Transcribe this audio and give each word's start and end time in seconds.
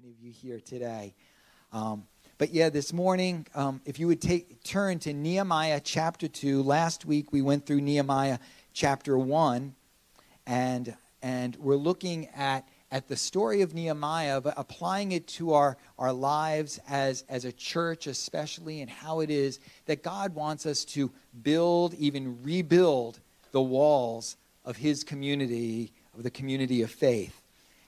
many 0.00 0.12
of 0.12 0.20
you 0.20 0.30
here 0.30 0.60
today. 0.60 1.14
Um, 1.72 2.04
but 2.38 2.54
yeah, 2.54 2.70
this 2.70 2.90
morning, 2.90 3.46
um, 3.54 3.82
if 3.84 3.98
you 3.98 4.06
would 4.06 4.22
take 4.22 4.62
turn 4.62 4.98
to 5.00 5.12
Nehemiah 5.12 5.80
chapter 5.82 6.26
two. 6.26 6.62
Last 6.62 7.04
week 7.04 7.32
we 7.32 7.42
went 7.42 7.66
through 7.66 7.82
Nehemiah 7.82 8.38
chapter 8.72 9.18
one, 9.18 9.74
and 10.46 10.96
and 11.20 11.54
we're 11.56 11.76
looking 11.76 12.28
at 12.28 12.66
at 12.90 13.08
the 13.08 13.16
story 13.16 13.60
of 13.60 13.74
Nehemiah, 13.74 14.40
but 14.40 14.54
applying 14.56 15.12
it 15.12 15.26
to 15.28 15.52
our, 15.52 15.76
our 15.98 16.12
lives 16.12 16.80
as, 16.88 17.24
as 17.28 17.44
a 17.44 17.52
church, 17.52 18.06
especially, 18.06 18.80
and 18.80 18.90
how 18.90 19.20
it 19.20 19.30
is 19.30 19.60
that 19.84 20.02
God 20.02 20.34
wants 20.34 20.66
us 20.66 20.84
to 20.86 21.10
build, 21.42 21.94
even 21.94 22.42
rebuild, 22.42 23.20
the 23.52 23.60
walls 23.60 24.36
of 24.64 24.76
His 24.76 25.04
community, 25.04 25.92
of 26.16 26.22
the 26.22 26.30
community 26.30 26.82
of 26.82 26.90
faith. 26.90 27.39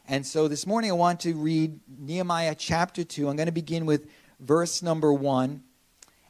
And 0.09 0.27
so 0.27 0.48
this 0.48 0.66
morning 0.66 0.91
I 0.91 0.95
want 0.95 1.21
to 1.21 1.35
read 1.35 1.79
Nehemiah 1.87 2.57
chapter 2.57 3.05
2. 3.05 3.29
I'm 3.29 3.37
going 3.37 3.46
to 3.46 3.53
begin 3.53 3.86
with 3.86 4.08
verse 4.40 4.82
number 4.82 5.13
1 5.13 5.63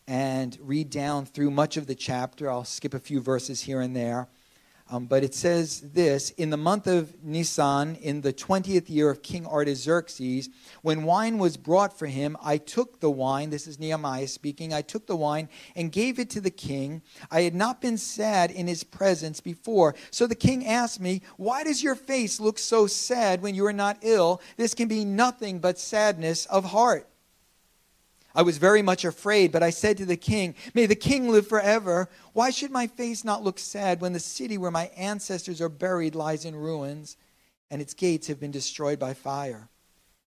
and 0.07 0.59
read 0.61 0.91
down 0.91 1.25
through 1.25 1.51
much 1.51 1.79
of 1.79 1.87
the 1.87 1.95
chapter. 1.95 2.51
I'll 2.51 2.65
skip 2.65 2.93
a 2.93 2.99
few 2.99 3.21
verses 3.21 3.63
here 3.63 3.81
and 3.81 3.97
there. 3.97 4.29
Um, 4.93 5.07
but 5.07 5.25
it 5.25 5.35
says 5.35 5.81
this 5.81 6.31
In 6.33 6.51
the 6.51 6.59
month 6.59 6.87
of 6.87 7.25
Nisan, 7.25 7.97
in 7.97 8.21
the 8.21 8.33
20th 8.33 8.91
year 8.91 9.09
of 9.09 9.23
King 9.23 9.47
Artaxerxes, 9.47 10.51
when 10.83 11.05
wine 11.05 11.39
was 11.39 11.57
brought 11.57 11.99
for 11.99 12.07
him, 12.07 12.37
I 12.43 12.59
took 12.59 13.01
the 13.01 13.11
wine. 13.11 13.49
This 13.49 13.67
is 13.67 13.81
Nehemiah 13.81 14.29
speaking. 14.29 14.75
I 14.75 14.83
took 14.83 15.07
the 15.07 15.17
wine 15.17 15.49
and 15.75 15.91
gave 15.91 16.19
it 16.19 16.29
to 16.31 16.43
the 16.43 16.51
king. 16.51 17.01
I 17.31 17.41
had 17.41 17.55
not 17.55 17.81
been 17.81 17.97
sad 17.97 18.51
in 18.51 18.67
his 18.67 18.85
presence 18.85 19.41
before. 19.41 19.95
So 20.11 20.27
the 20.27 20.35
king 20.35 20.67
asked 20.67 21.01
me, 21.01 21.23
Why 21.39 21.65
does 21.65 21.83
your 21.83 21.95
face 21.95 22.39
look 22.39 22.59
so 22.59 22.87
sad 22.87 23.41
when 23.41 23.55
you 23.55 23.65
are 23.65 23.73
not 23.73 23.97
ill? 24.03 24.43
This 24.59 24.75
can 24.75 24.89
be 24.89 25.07
nothing 25.07 25.59
but 25.59 25.79
sadness 25.79 26.45
of 26.47 26.67
heart. 26.67 27.09
I 28.35 28.43
was 28.43 28.59
very 28.59 28.83
much 28.83 29.05
afraid, 29.05 29.53
but 29.53 29.63
I 29.63 29.71
said 29.71 29.97
to 29.99 30.07
the 30.07 30.17
king, 30.17 30.55
May 30.75 30.87
the 30.87 30.95
king 30.95 31.29
live 31.29 31.47
forever. 31.47 32.09
Why 32.33 32.51
should 32.51 32.71
my 32.71 32.87
face 32.87 33.25
not 33.25 33.43
look 33.43 33.59
sad 33.59 34.01
when 34.01 34.13
the 34.13 34.21
city 34.21 34.57
where 34.57 34.71
my 34.71 34.87
ancestors 34.97 35.61
are 35.61 35.69
buried 35.69 36.15
lies 36.15 36.45
in 36.45 36.57
ruins 36.57 37.17
and 37.71 37.83
its 37.83 37.95
gates 37.95 38.29
have 38.29 38.41
been 38.41 38.51
destroyed 38.51 38.99
by 38.99 39.15
fire? 39.15 39.69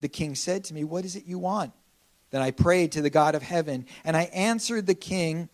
The 0.00 0.08
king 0.08 0.34
said 0.34 0.64
to 0.64 0.74
me, 0.74 0.82
What 0.84 1.04
is 1.04 1.14
it 1.14 1.26
you 1.26 1.38
want? 1.38 1.72
Then 2.30 2.42
I 2.42 2.50
prayed 2.50 2.92
to 2.92 3.02
the 3.02 3.10
God 3.10 3.34
of 3.34 3.42
heaven, 3.42 3.86
and 4.04 4.16
I 4.16 4.22
answered 4.24 4.86
the 4.86 4.94
king, 4.94 5.48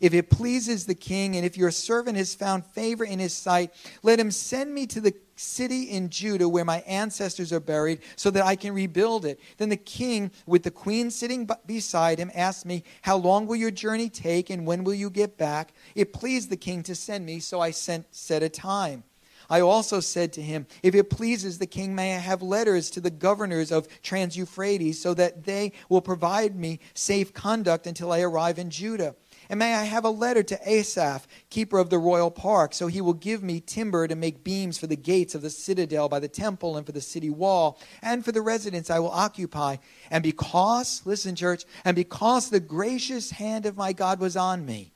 If 0.00 0.12
it 0.12 0.30
pleases 0.30 0.86
the 0.86 0.94
king, 0.94 1.36
and 1.36 1.46
if 1.46 1.56
your 1.56 1.70
servant 1.70 2.16
has 2.16 2.34
found 2.34 2.64
favor 2.64 3.04
in 3.04 3.18
his 3.20 3.34
sight, 3.34 3.72
let 4.02 4.18
him 4.18 4.30
send 4.30 4.74
me 4.74 4.86
to 4.88 5.00
the 5.00 5.14
city 5.36 5.84
in 5.84 6.10
Judah 6.10 6.48
where 6.48 6.64
my 6.64 6.80
ancestors 6.80 7.52
are 7.52 7.60
buried 7.60 8.00
so 8.16 8.30
that 8.30 8.44
I 8.44 8.56
can 8.56 8.74
rebuild 8.74 9.24
it. 9.24 9.40
Then 9.56 9.68
the 9.68 9.76
king, 9.76 10.30
with 10.46 10.62
the 10.62 10.70
queen 10.70 11.10
sitting 11.10 11.48
beside 11.66 12.18
him, 12.18 12.30
asked 12.34 12.66
me, 12.66 12.84
How 13.02 13.16
long 13.16 13.46
will 13.46 13.56
your 13.56 13.70
journey 13.70 14.08
take 14.08 14.50
and 14.50 14.66
when 14.66 14.84
will 14.84 14.94
you 14.94 15.10
get 15.10 15.38
back? 15.38 15.72
It 15.94 16.12
pleased 16.12 16.50
the 16.50 16.56
king 16.56 16.82
to 16.84 16.94
send 16.94 17.26
me, 17.26 17.40
so 17.40 17.60
I 17.60 17.70
sent, 17.70 18.06
set 18.14 18.42
a 18.42 18.48
time. 18.48 19.04
I 19.50 19.60
also 19.60 20.00
said 20.00 20.32
to 20.34 20.42
him, 20.42 20.66
If 20.82 20.94
it 20.94 21.10
pleases 21.10 21.58
the 21.58 21.66
king, 21.66 21.94
may 21.94 22.14
I 22.14 22.18
have 22.18 22.42
letters 22.42 22.90
to 22.90 23.00
the 23.00 23.10
governors 23.10 23.70
of 23.70 23.86
Trans 24.02 24.36
Euphrates 24.36 25.00
so 25.00 25.14
that 25.14 25.44
they 25.44 25.72
will 25.88 26.00
provide 26.00 26.56
me 26.56 26.80
safe 26.94 27.34
conduct 27.34 27.86
until 27.86 28.12
I 28.12 28.20
arrive 28.20 28.58
in 28.58 28.70
Judah. 28.70 29.14
And 29.52 29.58
may 29.58 29.74
I 29.74 29.84
have 29.84 30.06
a 30.06 30.10
letter 30.10 30.42
to 30.44 30.58
Asaph, 30.66 31.26
keeper 31.50 31.76
of 31.76 31.90
the 31.90 31.98
royal 31.98 32.30
park, 32.30 32.72
so 32.72 32.86
he 32.86 33.02
will 33.02 33.12
give 33.12 33.42
me 33.42 33.60
timber 33.60 34.08
to 34.08 34.16
make 34.16 34.42
beams 34.42 34.78
for 34.78 34.86
the 34.86 34.96
gates 34.96 35.34
of 35.34 35.42
the 35.42 35.50
citadel 35.50 36.08
by 36.08 36.20
the 36.20 36.26
temple 36.26 36.78
and 36.78 36.86
for 36.86 36.92
the 36.92 37.02
city 37.02 37.28
wall, 37.28 37.78
and 38.00 38.24
for 38.24 38.32
the 38.32 38.40
residence 38.40 38.88
I 38.88 38.98
will 38.98 39.10
occupy. 39.10 39.76
And 40.10 40.22
because, 40.22 41.02
listen, 41.04 41.36
church, 41.36 41.66
and 41.84 41.94
because 41.94 42.48
the 42.48 42.60
gracious 42.60 43.32
hand 43.32 43.66
of 43.66 43.76
my 43.76 43.92
God 43.92 44.20
was 44.20 44.38
on 44.38 44.64
me, 44.64 44.94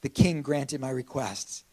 the 0.00 0.08
king 0.08 0.40
granted 0.40 0.80
my 0.80 0.88
requests. 0.88 1.64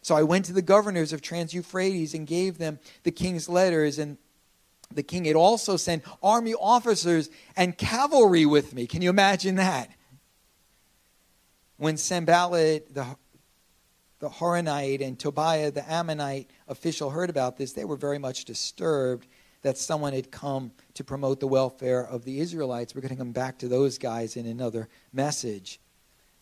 So 0.00 0.14
I 0.14 0.22
went 0.22 0.44
to 0.44 0.52
the 0.52 0.62
governors 0.62 1.12
of 1.12 1.22
Trans 1.22 1.52
Euphrates 1.52 2.14
and 2.14 2.24
gave 2.24 2.58
them 2.58 2.78
the 3.02 3.10
king's 3.10 3.48
letters, 3.48 3.98
and 3.98 4.16
the 4.94 5.02
king 5.02 5.24
had 5.24 5.34
also 5.34 5.76
sent 5.76 6.04
army 6.22 6.54
officers 6.54 7.30
and 7.56 7.76
cavalry 7.76 8.46
with 8.46 8.74
me. 8.74 8.86
Can 8.86 9.02
you 9.02 9.10
imagine 9.10 9.56
that? 9.56 9.90
When 11.80 11.96
Sanballat, 11.96 12.92
the, 12.92 13.06
the 14.18 14.28
Horonite, 14.28 15.00
and 15.00 15.18
Tobiah, 15.18 15.70
the 15.70 15.90
Ammonite 15.90 16.50
official, 16.68 17.08
heard 17.08 17.30
about 17.30 17.56
this, 17.56 17.72
they 17.72 17.86
were 17.86 17.96
very 17.96 18.18
much 18.18 18.44
disturbed 18.44 19.26
that 19.62 19.78
someone 19.78 20.12
had 20.12 20.30
come 20.30 20.72
to 20.92 21.02
promote 21.02 21.40
the 21.40 21.46
welfare 21.46 22.06
of 22.06 22.26
the 22.26 22.38
Israelites. 22.38 22.94
We're 22.94 23.00
going 23.00 23.14
to 23.14 23.16
come 23.16 23.32
back 23.32 23.56
to 23.60 23.68
those 23.68 23.96
guys 23.96 24.36
in 24.36 24.44
another 24.44 24.90
message. 25.10 25.80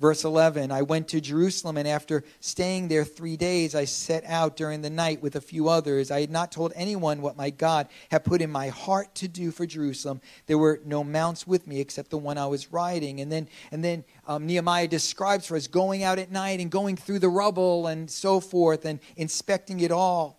Verse 0.01 0.23
11 0.23 0.71
I 0.71 0.83
went 0.83 1.09
to 1.09 1.21
Jerusalem, 1.21 1.77
and 1.77 1.89
after 1.89 2.23
staying 2.39 2.87
there 2.87 3.05
three 3.05 3.37
days, 3.37 3.75
I 3.75 3.85
set 3.85 4.25
out 4.27 4.57
during 4.57 4.81
the 4.81 4.91
night 4.91 5.21
with 5.21 5.35
a 5.35 5.41
few 5.41 5.69
others. 5.69 6.11
I 6.13 6.21
had 6.21 6.31
not 6.31 6.53
told 6.53 6.73
anyone 6.77 7.21
what 7.21 7.37
my 7.37 7.51
God 7.51 7.89
had 8.11 8.25
put 8.25 8.41
in 8.41 8.51
my 8.51 8.69
heart 8.69 9.13
to 9.17 9.29
do 9.29 9.51
for 9.51 9.67
Jerusalem. 9.67 10.21
There 10.47 10.59
were 10.59 10.81
no 10.85 11.03
mounts 11.03 11.49
with 11.49 11.67
me 11.67 11.81
except 11.81 12.11
the 12.11 12.19
one 12.19 12.39
I 12.39 12.47
was 12.47 12.73
riding. 12.73 13.21
And 13.21 13.33
then, 13.33 13.49
and 13.73 13.83
then 13.83 14.05
um, 14.29 14.47
Nehemiah 14.47 14.87
describes 14.87 15.47
for 15.47 15.57
us 15.57 15.67
going 15.67 16.05
out 16.05 16.21
at 16.21 16.31
night 16.31 16.61
and 16.61 16.71
going 16.71 16.97
through 16.97 17.19
the 17.19 17.29
rubble 17.29 17.89
and 17.89 18.09
so 18.09 18.39
forth 18.39 18.85
and 18.85 19.01
inspecting 19.17 19.81
it 19.81 19.91
all. 19.91 20.39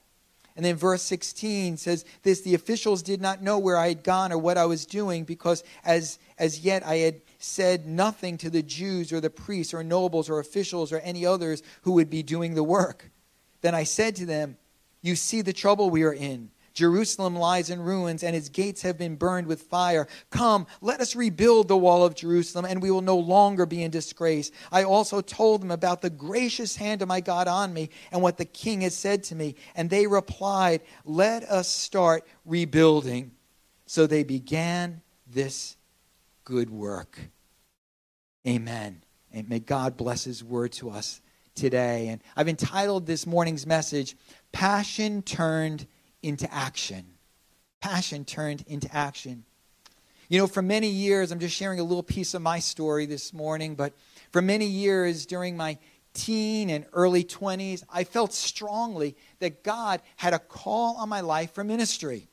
And 0.55 0.65
then 0.65 0.75
verse 0.75 1.01
16 1.03 1.77
says 1.77 2.03
this 2.23 2.41
the 2.41 2.53
officials 2.53 3.01
did 3.01 3.21
not 3.21 3.41
know 3.41 3.59
where 3.59 3.77
I 3.77 3.89
had 3.89 4.03
gone 4.03 4.31
or 4.31 4.37
what 4.37 4.57
I 4.57 4.65
was 4.65 4.85
doing 4.85 5.23
because 5.23 5.63
as, 5.85 6.19
as 6.37 6.59
yet 6.59 6.85
I 6.85 6.95
had 6.97 7.21
said 7.39 7.87
nothing 7.87 8.37
to 8.37 8.49
the 8.49 8.61
Jews 8.61 9.11
or 9.11 9.21
the 9.21 9.29
priests 9.29 9.73
or 9.73 9.83
nobles 9.83 10.29
or 10.29 10.39
officials 10.39 10.91
or 10.91 10.99
any 10.99 11.25
others 11.25 11.63
who 11.83 11.93
would 11.93 12.09
be 12.09 12.21
doing 12.21 12.53
the 12.53 12.63
work. 12.63 13.09
Then 13.61 13.73
I 13.73 13.83
said 13.83 14.15
to 14.17 14.25
them, 14.25 14.57
You 15.01 15.15
see 15.15 15.41
the 15.41 15.53
trouble 15.53 15.89
we 15.89 16.03
are 16.03 16.13
in. 16.13 16.51
Jerusalem 16.73 17.35
lies 17.35 17.69
in 17.69 17.81
ruins, 17.81 18.23
and 18.23 18.35
its 18.35 18.47
gates 18.47 18.83
have 18.83 18.97
been 18.97 19.15
burned 19.15 19.47
with 19.47 19.63
fire. 19.63 20.07
Come, 20.29 20.65
let 20.79 21.01
us 21.01 21.15
rebuild 21.15 21.67
the 21.67 21.75
wall 21.75 22.05
of 22.05 22.15
Jerusalem, 22.15 22.63
and 22.63 22.81
we 22.81 22.91
will 22.91 23.01
no 23.01 23.17
longer 23.17 23.65
be 23.65 23.83
in 23.83 23.91
disgrace. 23.91 24.51
I 24.71 24.83
also 24.83 25.19
told 25.19 25.61
them 25.61 25.71
about 25.71 26.01
the 26.01 26.09
gracious 26.09 26.77
hand 26.77 27.01
of 27.01 27.07
my 27.07 27.19
God 27.19 27.47
on 27.47 27.73
me 27.73 27.89
and 28.11 28.21
what 28.21 28.37
the 28.37 28.45
king 28.45 28.81
had 28.81 28.93
said 28.93 29.23
to 29.25 29.35
me. 29.35 29.55
And 29.75 29.89
they 29.89 30.07
replied, 30.07 30.81
Let 31.03 31.43
us 31.43 31.67
start 31.67 32.25
rebuilding. 32.45 33.31
So 33.85 34.07
they 34.07 34.23
began 34.23 35.01
this 35.27 35.75
good 36.49 36.71
work. 36.71 37.19
Amen. 38.47 39.03
And 39.31 39.47
may 39.47 39.59
God 39.59 39.95
bless 39.95 40.23
His 40.23 40.43
word 40.43 40.71
to 40.73 40.89
us 40.89 41.21
today. 41.53 42.07
And 42.07 42.23
I've 42.35 42.47
entitled 42.47 43.05
this 43.05 43.27
morning's 43.27 43.67
message, 43.67 44.17
Passion 44.51 45.21
Turned 45.21 45.85
into 46.23 46.51
Action. 46.51 47.05
Passion 47.81 48.25
Turned 48.25 48.63
into 48.65 48.91
Action. 48.91 49.45
You 50.27 50.39
know, 50.39 50.47
for 50.47 50.63
many 50.63 50.89
years, 50.89 51.31
I'm 51.31 51.39
just 51.39 51.55
sharing 51.55 51.79
a 51.79 51.83
little 51.83 52.01
piece 52.01 52.33
of 52.33 52.41
my 52.41 52.57
story 52.57 53.05
this 53.05 53.31
morning, 53.31 53.75
but 53.75 53.93
for 54.31 54.41
many 54.41 54.65
years 54.65 55.27
during 55.27 55.55
my 55.55 55.77
teen 56.15 56.71
and 56.71 56.87
early 56.93 57.23
20s, 57.23 57.83
I 57.91 58.05
felt 58.05 58.33
strongly 58.33 59.15
that 59.37 59.63
God 59.63 60.01
had 60.15 60.33
a 60.33 60.39
call 60.39 60.97
on 60.97 61.09
my 61.09 61.21
life 61.21 61.53
for 61.53 61.63
ministry. 61.63 62.27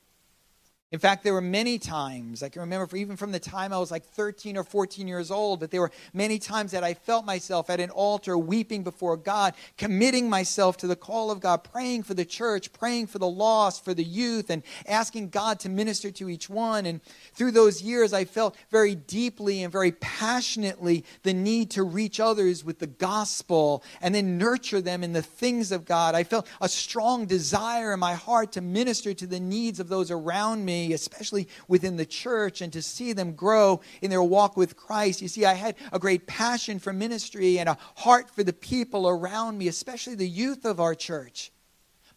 In 0.89 0.99
fact, 0.99 1.25
there 1.25 1.33
were 1.33 1.41
many 1.41 1.77
times, 1.77 2.41
I 2.41 2.47
can 2.47 2.61
remember 2.61 2.95
even 2.95 3.17
from 3.17 3.33
the 3.33 3.41
time 3.41 3.73
I 3.73 3.77
was 3.77 3.91
like 3.91 4.05
13 4.05 4.55
or 4.55 4.63
14 4.63 5.05
years 5.05 5.29
old, 5.31 5.59
but 5.59 5.69
there 5.69 5.81
were 5.81 5.91
many 6.13 6.39
times 6.39 6.71
that 6.71 6.81
I 6.81 6.93
felt 6.93 7.25
myself 7.25 7.69
at 7.69 7.81
an 7.81 7.89
altar 7.89 8.37
weeping 8.37 8.83
before 8.83 9.17
God, 9.17 9.53
committing 9.77 10.29
myself 10.29 10.77
to 10.77 10.87
the 10.87 10.95
call 10.95 11.29
of 11.29 11.41
God, 11.41 11.65
praying 11.65 12.03
for 12.03 12.13
the 12.13 12.23
church, 12.23 12.71
praying 12.71 13.07
for 13.07 13.19
the 13.19 13.27
lost, 13.27 13.83
for 13.83 13.93
the 13.93 14.03
youth, 14.03 14.49
and 14.49 14.63
asking 14.87 15.27
God 15.27 15.59
to 15.59 15.69
minister 15.69 16.09
to 16.11 16.29
each 16.29 16.49
one. 16.49 16.85
And 16.85 17.01
through 17.33 17.51
those 17.51 17.81
years, 17.81 18.13
I 18.13 18.23
felt 18.23 18.55
very 18.71 18.95
deeply 18.95 19.63
and 19.63 19.71
very 19.73 19.91
passionately 19.91 21.03
the 21.23 21.33
need 21.33 21.69
to 21.71 21.83
reach 21.83 22.21
others 22.21 22.63
with 22.63 22.79
the 22.79 22.87
gospel 22.87 23.83
and 23.99 24.15
then 24.15 24.37
nurture 24.37 24.79
them 24.79 25.03
in 25.03 25.11
the 25.11 25.21
things 25.21 25.73
of 25.73 25.83
God. 25.83 26.15
I 26.15 26.23
felt 26.23 26.47
a 26.61 26.69
strong 26.69 27.25
desire 27.25 27.91
in 27.91 27.99
my 27.99 28.13
heart 28.13 28.53
to 28.53 28.61
minister 28.61 29.13
to 29.13 29.27
the 29.27 29.41
needs 29.41 29.81
of 29.81 29.89
those 29.89 30.11
around 30.11 30.63
me 30.63 30.76
especially 30.93 31.47
within 31.67 31.97
the 31.97 32.05
church, 32.05 32.61
and 32.61 32.71
to 32.73 32.81
see 32.81 33.13
them 33.13 33.33
grow 33.33 33.81
in 34.01 34.09
their 34.09 34.23
walk 34.23 34.57
with 34.57 34.75
Christ. 34.75 35.21
You 35.21 35.27
see, 35.27 35.45
I 35.45 35.53
had 35.53 35.75
a 35.91 35.99
great 35.99 36.27
passion 36.27 36.79
for 36.79 36.93
ministry 36.93 37.59
and 37.59 37.69
a 37.69 37.77
heart 37.95 38.29
for 38.29 38.43
the 38.43 38.53
people 38.53 39.07
around 39.07 39.57
me, 39.57 39.67
especially 39.67 40.15
the 40.15 40.27
youth 40.27 40.65
of 40.65 40.79
our 40.79 40.95
church. 40.95 41.51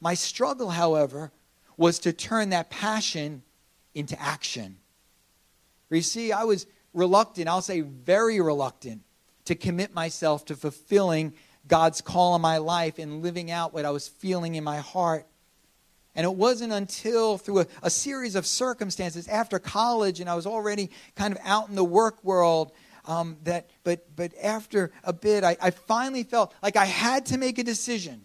My 0.01 0.15
struggle, 0.15 0.71
however, 0.71 1.33
was 1.77 1.99
to 2.01 2.12
turn 2.12 2.51
that 2.51 2.71
passion 2.71 3.43
into 3.95 4.21
action. 4.21 4.79
You 5.91 6.03
see, 6.03 6.33
I 6.33 6.45
was 6.45 6.67
reluctant, 6.95 7.49
I'll 7.49 7.63
say 7.63 7.81
very 7.81 8.41
reluctant, 8.41 9.03
to 9.47 9.55
commit 9.55 9.95
myself 9.95 10.45
to 10.47 10.56
fulfilling 10.56 11.35
God's 11.67 12.01
call 12.01 12.35
on 12.35 12.41
my 12.41 12.59
life 12.59 12.99
and 12.99 13.23
living 13.23 13.51
out 13.51 13.73
what 13.73 13.85
I 13.85 13.91
was 13.91 14.09
feeling 14.09 14.55
in 14.55 14.65
my 14.65 14.79
heart. 14.79 15.27
And 16.15 16.25
it 16.25 16.35
wasn't 16.35 16.73
until 16.73 17.39
through 17.39 17.61
a, 17.61 17.67
a, 17.85 17.91
series 17.91 18.35
of 18.35 18.45
circumstances 18.45 19.29
after 19.29 19.59
college, 19.59 20.21
and 20.21 20.29
I 20.29 20.35
was 20.35 20.47
already 20.47 20.91
kind 21.15 21.33
of 21.33 21.41
out 21.45 21.69
in 21.69 21.77
the 21.77 21.85
work 21.85 22.23
world, 22.25 22.73
um, 23.07 23.37
that, 23.45 23.71
but, 23.85 24.05
but 24.17 24.33
after 24.43 24.91
a 25.05 25.12
bit, 25.12 25.45
I, 25.45 25.57
I 25.61 25.71
finally 25.71 26.25
felt 26.25 26.53
like 26.62 26.77
I 26.77 26.85
had 26.85 27.27
to 27.27 27.39
make 27.39 27.59
a 27.59 27.65
decision. 27.65 28.23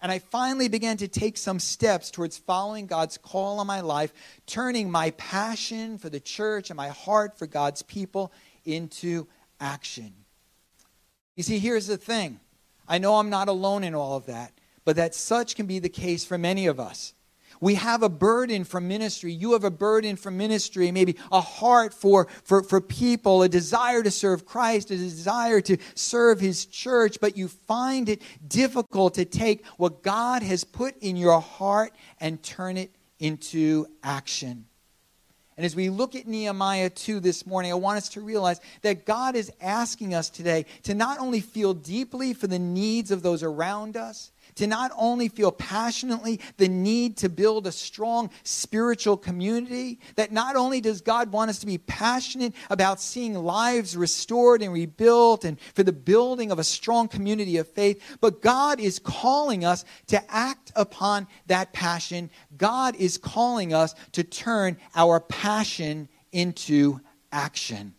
And 0.00 0.12
I 0.12 0.18
finally 0.18 0.68
began 0.68 0.98
to 0.98 1.08
take 1.08 1.38
some 1.38 1.58
steps 1.58 2.10
towards 2.10 2.36
following 2.36 2.86
God's 2.86 3.16
call 3.16 3.60
on 3.60 3.66
my 3.66 3.80
life, 3.80 4.12
turning 4.46 4.90
my 4.90 5.10
passion 5.12 5.98
for 5.98 6.10
the 6.10 6.20
church 6.20 6.70
and 6.70 6.76
my 6.76 6.88
heart 6.88 7.38
for 7.38 7.46
God's 7.46 7.82
people 7.82 8.30
into 8.64 9.26
action. 9.58 10.12
You 11.34 11.42
see, 11.42 11.58
here's 11.58 11.86
the 11.86 11.96
thing 11.96 12.40
I 12.86 12.98
know 12.98 13.16
I'm 13.16 13.30
not 13.30 13.48
alone 13.48 13.84
in 13.84 13.94
all 13.94 14.16
of 14.16 14.26
that, 14.26 14.52
but 14.86 14.96
that 14.96 15.14
such 15.14 15.56
can 15.56 15.66
be 15.66 15.80
the 15.80 15.90
case 15.90 16.24
for 16.24 16.38
many 16.38 16.66
of 16.66 16.80
us. 16.80 17.12
We 17.60 17.74
have 17.74 18.02
a 18.02 18.08
burden 18.08 18.64
for 18.64 18.80
ministry. 18.80 19.32
You 19.32 19.52
have 19.54 19.64
a 19.64 19.70
burden 19.70 20.16
for 20.16 20.30
ministry, 20.30 20.92
maybe 20.92 21.16
a 21.32 21.40
heart 21.40 21.92
for, 21.92 22.28
for, 22.44 22.62
for 22.62 22.80
people, 22.80 23.42
a 23.42 23.48
desire 23.48 24.02
to 24.02 24.10
serve 24.10 24.46
Christ, 24.46 24.90
a 24.90 24.96
desire 24.96 25.60
to 25.62 25.76
serve 25.94 26.38
His 26.38 26.66
church, 26.66 27.18
but 27.20 27.36
you 27.36 27.48
find 27.48 28.08
it 28.08 28.22
difficult 28.46 29.14
to 29.14 29.24
take 29.24 29.66
what 29.76 30.02
God 30.02 30.42
has 30.42 30.64
put 30.64 30.96
in 30.98 31.16
your 31.16 31.40
heart 31.40 31.92
and 32.20 32.42
turn 32.42 32.76
it 32.76 32.94
into 33.18 33.86
action. 34.02 34.66
And 35.56 35.64
as 35.64 35.74
we 35.74 35.88
look 35.88 36.14
at 36.14 36.26
Nehemiah 36.26 36.90
2 36.90 37.18
this 37.18 37.46
morning, 37.46 37.72
I 37.72 37.76
want 37.76 37.96
us 37.96 38.10
to 38.10 38.20
realize 38.20 38.60
that 38.82 39.06
God 39.06 39.34
is 39.34 39.50
asking 39.58 40.12
us 40.12 40.28
today 40.28 40.66
to 40.82 40.94
not 40.94 41.18
only 41.18 41.40
feel 41.40 41.72
deeply 41.72 42.34
for 42.34 42.46
the 42.46 42.58
needs 42.58 43.10
of 43.10 43.22
those 43.22 43.42
around 43.42 43.96
us, 43.96 44.32
to 44.56 44.66
not 44.66 44.92
only 44.96 45.28
feel 45.28 45.50
passionately 45.50 46.40
the 46.56 46.68
need 46.68 47.16
to 47.18 47.28
build 47.28 47.66
a 47.66 47.72
strong 47.72 48.30
spiritual 48.42 49.16
community, 49.16 49.98
that 50.14 50.30
not 50.30 50.56
only 50.56 50.80
does 50.80 51.00
God 51.00 51.32
want 51.32 51.50
us 51.50 51.58
to 51.60 51.66
be 51.66 51.78
passionate 51.78 52.54
about 52.70 53.00
seeing 53.00 53.34
lives 53.34 53.96
restored 53.96 54.62
and 54.62 54.72
rebuilt 54.72 55.44
and 55.44 55.58
for 55.74 55.82
the 55.82 55.92
building 55.92 56.52
of 56.52 56.58
a 56.58 56.64
strong 56.64 57.08
community 57.08 57.56
of 57.56 57.66
faith, 57.66 58.18
but 58.20 58.40
God 58.40 58.78
is 58.78 58.98
calling 58.98 59.64
us 59.64 59.84
to 60.06 60.22
act 60.32 60.70
upon 60.76 61.26
that 61.48 61.72
passion. 61.72 62.30
God 62.56 62.94
is 62.96 63.18
calling 63.18 63.74
us 63.74 63.94
to 64.12 64.22
turn 64.22 64.76
our 64.94 65.18
passion 65.18 65.45
into 66.32 67.00
action. 67.32 67.94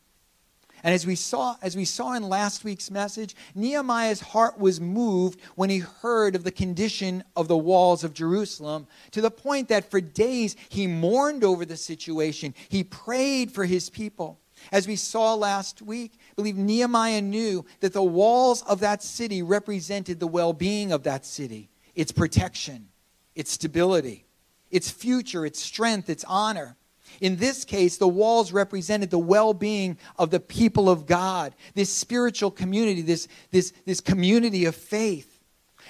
And 0.84 0.94
as 0.94 1.08
we 1.08 1.16
saw, 1.16 1.56
as 1.62 1.76
we 1.76 1.86
saw 1.86 2.14
in 2.14 2.24
last 2.24 2.64
week's 2.64 2.92
message, 2.92 3.36
Nehemiah's 3.56 4.22
heart 4.22 4.60
was 4.60 4.80
moved 4.80 5.40
when 5.56 5.70
he 5.70 5.80
heard 5.80 6.36
of 6.36 6.44
the 6.44 6.52
condition 6.52 7.24
of 7.36 7.48
the 7.48 7.58
walls 7.58 8.04
of 8.04 8.14
Jerusalem, 8.14 8.88
to 9.12 9.22
the 9.22 9.32
point 9.32 9.70
that 9.70 9.90
for 9.90 10.00
days 10.00 10.56
he 10.70 10.88
mourned 10.88 11.44
over 11.44 11.66
the 11.66 11.78
situation. 11.78 12.54
He 12.70 12.84
prayed 12.84 13.52
for 13.52 13.66
his 13.66 13.90
people. 13.90 14.40
As 14.72 14.88
we 14.88 14.96
saw 14.96 15.34
last 15.34 15.82
week, 15.82 16.14
I 16.16 16.34
believe 16.36 16.58
Nehemiah 16.58 17.22
knew 17.22 17.66
that 17.80 17.94
the 17.94 18.04
walls 18.04 18.62
of 18.64 18.82
that 18.82 19.02
city 19.02 19.42
represented 19.42 20.20
the 20.20 20.28
well 20.28 20.54
being 20.54 20.92
of 20.92 21.04
that 21.04 21.26
city, 21.26 21.70
its 21.96 22.12
protection, 22.12 22.90
its 23.36 23.52
stability, 23.52 24.26
its 24.70 24.90
future, 24.90 25.46
its 25.46 25.60
strength, 25.62 26.10
its 26.10 26.26
honor. 26.28 26.76
In 27.22 27.38
this 27.38 27.66
case, 27.66 27.98
the 27.98 28.08
walls 28.08 28.52
represented 28.52 29.10
the 29.10 29.20
well 29.20 29.54
being 29.54 29.98
of 30.18 30.30
the 30.30 30.40
people 30.40 30.90
of 30.90 31.06
God, 31.06 31.56
this 31.74 31.94
spiritual 31.94 32.52
community, 32.52 33.02
this, 33.02 33.28
this, 33.52 33.74
this 33.86 34.02
community 34.02 34.66
of 34.66 34.76
faith. 34.76 35.40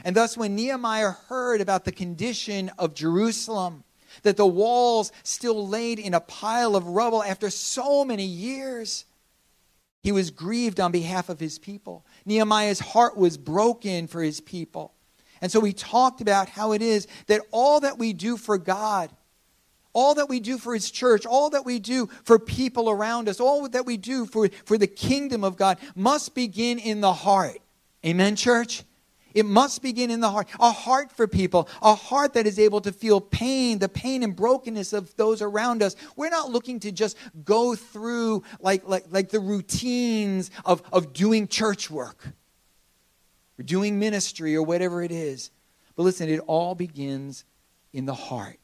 And 0.03 0.15
thus, 0.15 0.37
when 0.37 0.55
Nehemiah 0.55 1.11
heard 1.27 1.61
about 1.61 1.85
the 1.85 1.91
condition 1.91 2.71
of 2.77 2.93
Jerusalem, 2.93 3.83
that 4.23 4.37
the 4.37 4.47
walls 4.47 5.11
still 5.23 5.67
laid 5.67 5.99
in 5.99 6.13
a 6.13 6.19
pile 6.19 6.75
of 6.75 6.87
rubble 6.87 7.23
after 7.23 7.49
so 7.49 8.05
many 8.05 8.25
years, 8.25 9.05
he 10.03 10.11
was 10.11 10.31
grieved 10.31 10.79
on 10.79 10.91
behalf 10.91 11.29
of 11.29 11.39
his 11.39 11.59
people. 11.59 12.05
Nehemiah's 12.25 12.79
heart 12.79 13.17
was 13.17 13.37
broken 13.37 14.07
for 14.07 14.21
his 14.21 14.39
people. 14.39 14.93
And 15.41 15.51
so 15.51 15.59
we 15.59 15.73
talked 15.73 16.21
about 16.21 16.49
how 16.49 16.71
it 16.71 16.81
is 16.81 17.07
that 17.27 17.41
all 17.51 17.79
that 17.81 17.97
we 17.97 18.13
do 18.13 18.37
for 18.37 18.57
God 18.57 19.11
all 19.93 20.15
that 20.15 20.29
we 20.29 20.39
do 20.39 20.57
for 20.57 20.73
His 20.73 20.91
church, 20.91 21.25
all 21.25 21.49
that 21.51 21.65
we 21.65 21.79
do 21.79 22.07
for 22.23 22.39
people 22.39 22.89
around 22.89 23.29
us, 23.29 23.39
all 23.39 23.67
that 23.69 23.85
we 23.85 23.97
do 23.97 24.25
for, 24.25 24.49
for 24.65 24.77
the 24.77 24.87
kingdom 24.87 25.43
of 25.43 25.57
God 25.57 25.77
must 25.95 26.35
begin 26.35 26.79
in 26.79 27.01
the 27.01 27.13
heart. 27.13 27.59
Amen, 28.05 28.35
church? 28.35 28.83
It 29.33 29.45
must 29.45 29.83
begin 29.83 30.09
in 30.09 30.19
the 30.19 30.31
heart. 30.31 30.47
A 30.59 30.71
heart 30.71 31.11
for 31.11 31.27
people, 31.27 31.69
a 31.81 31.93
heart 31.93 32.33
that 32.33 32.47
is 32.47 32.57
able 32.57 32.81
to 32.81 32.91
feel 32.91 33.21
pain, 33.21 33.77
the 33.77 33.87
pain 33.87 34.23
and 34.23 34.35
brokenness 34.35 34.93
of 34.93 35.15
those 35.15 35.43
around 35.43 35.83
us. 35.83 35.95
We're 36.15 36.29
not 36.29 36.49
looking 36.49 36.79
to 36.79 36.91
just 36.91 37.15
go 37.45 37.75
through 37.75 38.43
like, 38.59 38.87
like, 38.87 39.05
like 39.11 39.29
the 39.29 39.39
routines 39.39 40.49
of, 40.65 40.81
of 40.91 41.13
doing 41.13 41.47
church 41.47 41.91
work 41.91 42.29
or 43.59 43.63
doing 43.63 43.99
ministry 43.99 44.55
or 44.55 44.63
whatever 44.63 45.03
it 45.03 45.11
is. 45.11 45.51
But 45.95 46.03
listen, 46.03 46.29
it 46.29 46.41
all 46.47 46.73
begins 46.73 47.45
in 47.93 48.05
the 48.05 48.15
heart. 48.15 48.57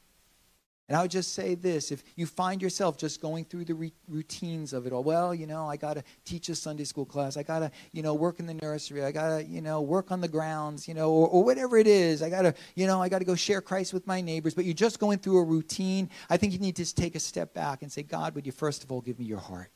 And 0.88 0.98
I 0.98 1.02
would 1.02 1.10
just 1.10 1.32
say 1.32 1.54
this 1.54 1.90
if 1.90 2.04
you 2.14 2.26
find 2.26 2.60
yourself 2.60 2.98
just 2.98 3.22
going 3.22 3.46
through 3.46 3.64
the 3.64 3.74
re- 3.74 3.92
routines 4.06 4.74
of 4.74 4.86
it 4.86 4.92
all, 4.92 5.02
well, 5.02 5.34
you 5.34 5.46
know, 5.46 5.66
I 5.66 5.78
got 5.78 5.94
to 5.94 6.04
teach 6.26 6.50
a 6.50 6.54
Sunday 6.54 6.84
school 6.84 7.06
class. 7.06 7.38
I 7.38 7.42
got 7.42 7.60
to, 7.60 7.70
you 7.92 8.02
know, 8.02 8.12
work 8.12 8.38
in 8.38 8.44
the 8.44 8.52
nursery. 8.52 9.02
I 9.02 9.10
got 9.10 9.38
to, 9.38 9.44
you 9.44 9.62
know, 9.62 9.80
work 9.80 10.12
on 10.12 10.20
the 10.20 10.28
grounds, 10.28 10.86
you 10.86 10.92
know, 10.92 11.10
or, 11.10 11.26
or 11.28 11.42
whatever 11.42 11.78
it 11.78 11.86
is. 11.86 12.22
I 12.22 12.28
got 12.28 12.42
to, 12.42 12.54
you 12.74 12.86
know, 12.86 13.00
I 13.00 13.08
got 13.08 13.20
to 13.20 13.24
go 13.24 13.34
share 13.34 13.62
Christ 13.62 13.94
with 13.94 14.06
my 14.06 14.20
neighbors. 14.20 14.52
But 14.52 14.66
you're 14.66 14.74
just 14.74 14.98
going 14.98 15.18
through 15.18 15.38
a 15.38 15.44
routine. 15.44 16.10
I 16.28 16.36
think 16.36 16.52
you 16.52 16.58
need 16.58 16.76
to 16.76 16.94
take 16.94 17.14
a 17.14 17.20
step 17.20 17.54
back 17.54 17.80
and 17.80 17.90
say, 17.90 18.02
God, 18.02 18.34
would 18.34 18.44
you 18.44 18.52
first 18.52 18.84
of 18.84 18.92
all 18.92 19.00
give 19.00 19.18
me 19.18 19.24
your 19.24 19.38
heart? 19.38 19.70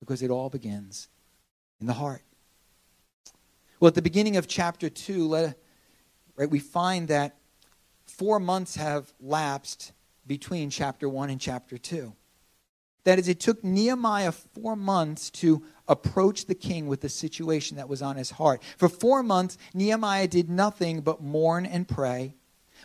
Because 0.00 0.20
it 0.20 0.30
all 0.30 0.50
begins 0.50 1.08
in 1.80 1.86
the 1.86 1.94
heart. 1.94 2.22
Well, 3.78 3.88
at 3.88 3.94
the 3.94 4.02
beginning 4.02 4.36
of 4.36 4.48
chapter 4.48 4.88
2, 4.88 5.28
let, 5.28 5.58
right, 6.34 6.50
we 6.50 6.58
find 6.58 7.06
that 7.08 7.36
four 8.16 8.40
months 8.40 8.76
have 8.76 9.12
lapsed 9.20 9.92
between 10.26 10.70
chapter 10.70 11.08
1 11.08 11.30
and 11.30 11.40
chapter 11.40 11.78
2. 11.78 12.12
That 13.04 13.20
is, 13.20 13.28
it 13.28 13.38
took 13.38 13.62
Nehemiah 13.62 14.32
four 14.32 14.74
months 14.74 15.30
to 15.30 15.62
approach 15.86 16.46
the 16.46 16.56
king 16.56 16.88
with 16.88 17.02
the 17.02 17.08
situation 17.08 17.76
that 17.76 17.88
was 17.88 18.02
on 18.02 18.16
his 18.16 18.32
heart. 18.32 18.62
For 18.76 18.88
four 18.88 19.22
months, 19.22 19.58
Nehemiah 19.74 20.26
did 20.26 20.50
nothing 20.50 21.02
but 21.02 21.22
mourn 21.22 21.66
and 21.66 21.86
pray. 21.86 22.34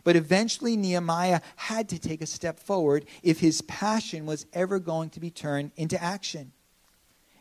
But 0.04 0.16
eventually, 0.16 0.78
Nehemiah 0.78 1.42
had 1.56 1.90
to 1.90 2.00
take 2.00 2.22
a 2.22 2.28
step 2.28 2.60
forward 2.60 3.06
if 3.24 3.40
his 3.40 3.62
passion 3.64 4.26
was 4.28 4.46
ever 4.54 4.80
going 4.80 5.10
to 5.12 5.20
be 5.20 5.32
turned 5.32 5.72
into 5.76 6.02
action. 6.02 6.52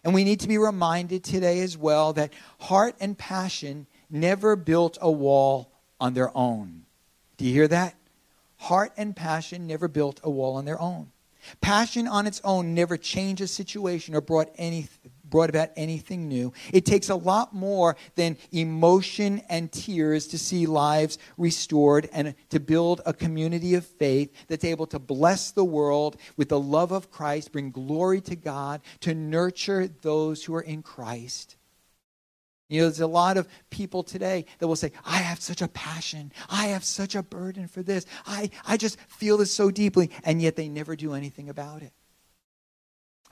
And 0.02 0.14
we 0.14 0.24
need 0.24 0.40
to 0.40 0.48
be 0.48 0.56
reminded 0.56 1.22
today 1.22 1.60
as 1.60 1.76
well 1.76 2.14
that 2.14 2.32
heart 2.60 2.96
and 3.00 3.16
passion 3.16 3.86
never 4.08 4.56
built 4.56 4.96
a 5.02 5.10
wall 5.10 5.70
on 6.00 6.14
their 6.14 6.34
own. 6.34 6.86
Do 7.40 7.46
you 7.46 7.54
hear 7.54 7.68
that? 7.68 7.94
Heart 8.58 8.92
and 8.98 9.16
passion 9.16 9.66
never 9.66 9.88
built 9.88 10.20
a 10.22 10.28
wall 10.28 10.56
on 10.56 10.66
their 10.66 10.78
own. 10.78 11.10
Passion 11.62 12.06
on 12.06 12.26
its 12.26 12.38
own 12.44 12.74
never 12.74 12.98
changed 12.98 13.40
a 13.40 13.46
situation 13.46 14.14
or 14.14 14.20
brought 14.20 14.50
any, 14.58 14.88
brought 15.24 15.48
about 15.48 15.70
anything 15.74 16.28
new. 16.28 16.52
It 16.70 16.84
takes 16.84 17.08
a 17.08 17.14
lot 17.14 17.54
more 17.54 17.96
than 18.14 18.36
emotion 18.52 19.40
and 19.48 19.72
tears 19.72 20.26
to 20.26 20.38
see 20.38 20.66
lives 20.66 21.16
restored 21.38 22.10
and 22.12 22.34
to 22.50 22.60
build 22.60 23.00
a 23.06 23.14
community 23.14 23.72
of 23.72 23.86
faith 23.86 24.34
that's 24.48 24.66
able 24.66 24.86
to 24.88 24.98
bless 24.98 25.50
the 25.50 25.64
world 25.64 26.18
with 26.36 26.50
the 26.50 26.60
love 26.60 26.92
of 26.92 27.10
Christ, 27.10 27.52
bring 27.52 27.70
glory 27.70 28.20
to 28.20 28.36
God, 28.36 28.82
to 29.00 29.14
nurture 29.14 29.88
those 29.88 30.44
who 30.44 30.54
are 30.54 30.60
in 30.60 30.82
Christ. 30.82 31.56
You 32.70 32.82
know, 32.82 32.86
there's 32.86 33.00
a 33.00 33.06
lot 33.08 33.36
of 33.36 33.48
people 33.68 34.04
today 34.04 34.46
that 34.60 34.68
will 34.68 34.76
say, 34.76 34.92
I 35.04 35.16
have 35.16 35.40
such 35.40 35.60
a 35.60 35.66
passion. 35.66 36.30
I 36.48 36.66
have 36.68 36.84
such 36.84 37.16
a 37.16 37.22
burden 37.22 37.66
for 37.66 37.82
this. 37.82 38.06
I, 38.24 38.48
I 38.64 38.76
just 38.76 38.98
feel 39.08 39.36
this 39.36 39.52
so 39.52 39.72
deeply, 39.72 40.12
and 40.22 40.40
yet 40.40 40.54
they 40.54 40.68
never 40.68 40.94
do 40.94 41.14
anything 41.14 41.48
about 41.48 41.82
it. 41.82 41.92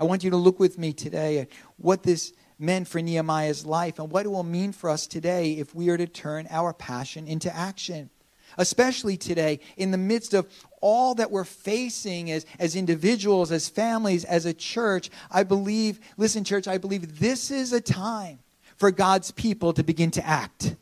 I 0.00 0.04
want 0.04 0.24
you 0.24 0.30
to 0.30 0.36
look 0.36 0.58
with 0.58 0.76
me 0.76 0.92
today 0.92 1.38
at 1.38 1.48
what 1.76 2.02
this 2.02 2.32
meant 2.58 2.88
for 2.88 3.00
Nehemiah's 3.00 3.64
life 3.64 4.00
and 4.00 4.10
what 4.10 4.26
it 4.26 4.28
will 4.28 4.42
mean 4.42 4.72
for 4.72 4.90
us 4.90 5.06
today 5.06 5.52
if 5.52 5.72
we 5.72 5.88
are 5.88 5.96
to 5.96 6.08
turn 6.08 6.48
our 6.50 6.72
passion 6.72 7.28
into 7.28 7.54
action. 7.54 8.10
Especially 8.56 9.16
today, 9.16 9.60
in 9.76 9.92
the 9.92 9.98
midst 9.98 10.34
of 10.34 10.48
all 10.80 11.14
that 11.14 11.30
we're 11.30 11.44
facing 11.44 12.32
as, 12.32 12.44
as 12.58 12.74
individuals, 12.74 13.52
as 13.52 13.68
families, 13.68 14.24
as 14.24 14.46
a 14.46 14.54
church, 14.54 15.10
I 15.30 15.44
believe, 15.44 16.00
listen, 16.16 16.42
church, 16.42 16.66
I 16.66 16.78
believe 16.78 17.20
this 17.20 17.52
is 17.52 17.72
a 17.72 17.80
time 17.80 18.40
for 18.78 18.90
God's 18.90 19.30
people 19.32 19.72
to 19.74 19.82
begin 19.82 20.10
to 20.12 20.26
act. 20.26 20.76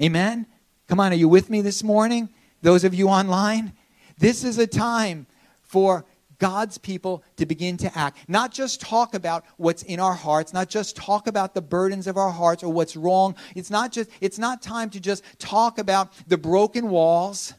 Amen? 0.00 0.46
Come 0.86 1.00
on, 1.00 1.12
are 1.12 1.16
you 1.16 1.28
with 1.28 1.50
me 1.50 1.60
this 1.60 1.82
morning? 1.82 2.30
Those 2.62 2.84
of 2.84 2.94
you 2.94 3.08
online? 3.08 3.72
This 4.18 4.42
is 4.44 4.58
a 4.58 4.66
time 4.66 5.26
for 5.60 6.04
God's 6.38 6.78
people 6.78 7.24
to 7.36 7.46
begin 7.46 7.76
to 7.78 7.98
act. 7.98 8.18
Not 8.28 8.52
just 8.52 8.80
talk 8.80 9.14
about 9.14 9.44
what's 9.56 9.82
in 9.82 9.98
our 9.98 10.14
hearts, 10.14 10.52
not 10.52 10.68
just 10.68 10.94
talk 10.96 11.26
about 11.26 11.52
the 11.52 11.60
burdens 11.60 12.06
of 12.06 12.16
our 12.16 12.30
hearts 12.30 12.62
or 12.62 12.72
what's 12.72 12.94
wrong. 12.94 13.34
It's 13.56 13.70
not 13.70 13.90
just 13.90 14.08
it's 14.20 14.38
not 14.38 14.62
time 14.62 14.88
to 14.90 15.00
just 15.00 15.24
talk 15.40 15.78
about 15.78 16.12
the 16.28 16.38
broken 16.38 16.88
walls. 16.88 17.54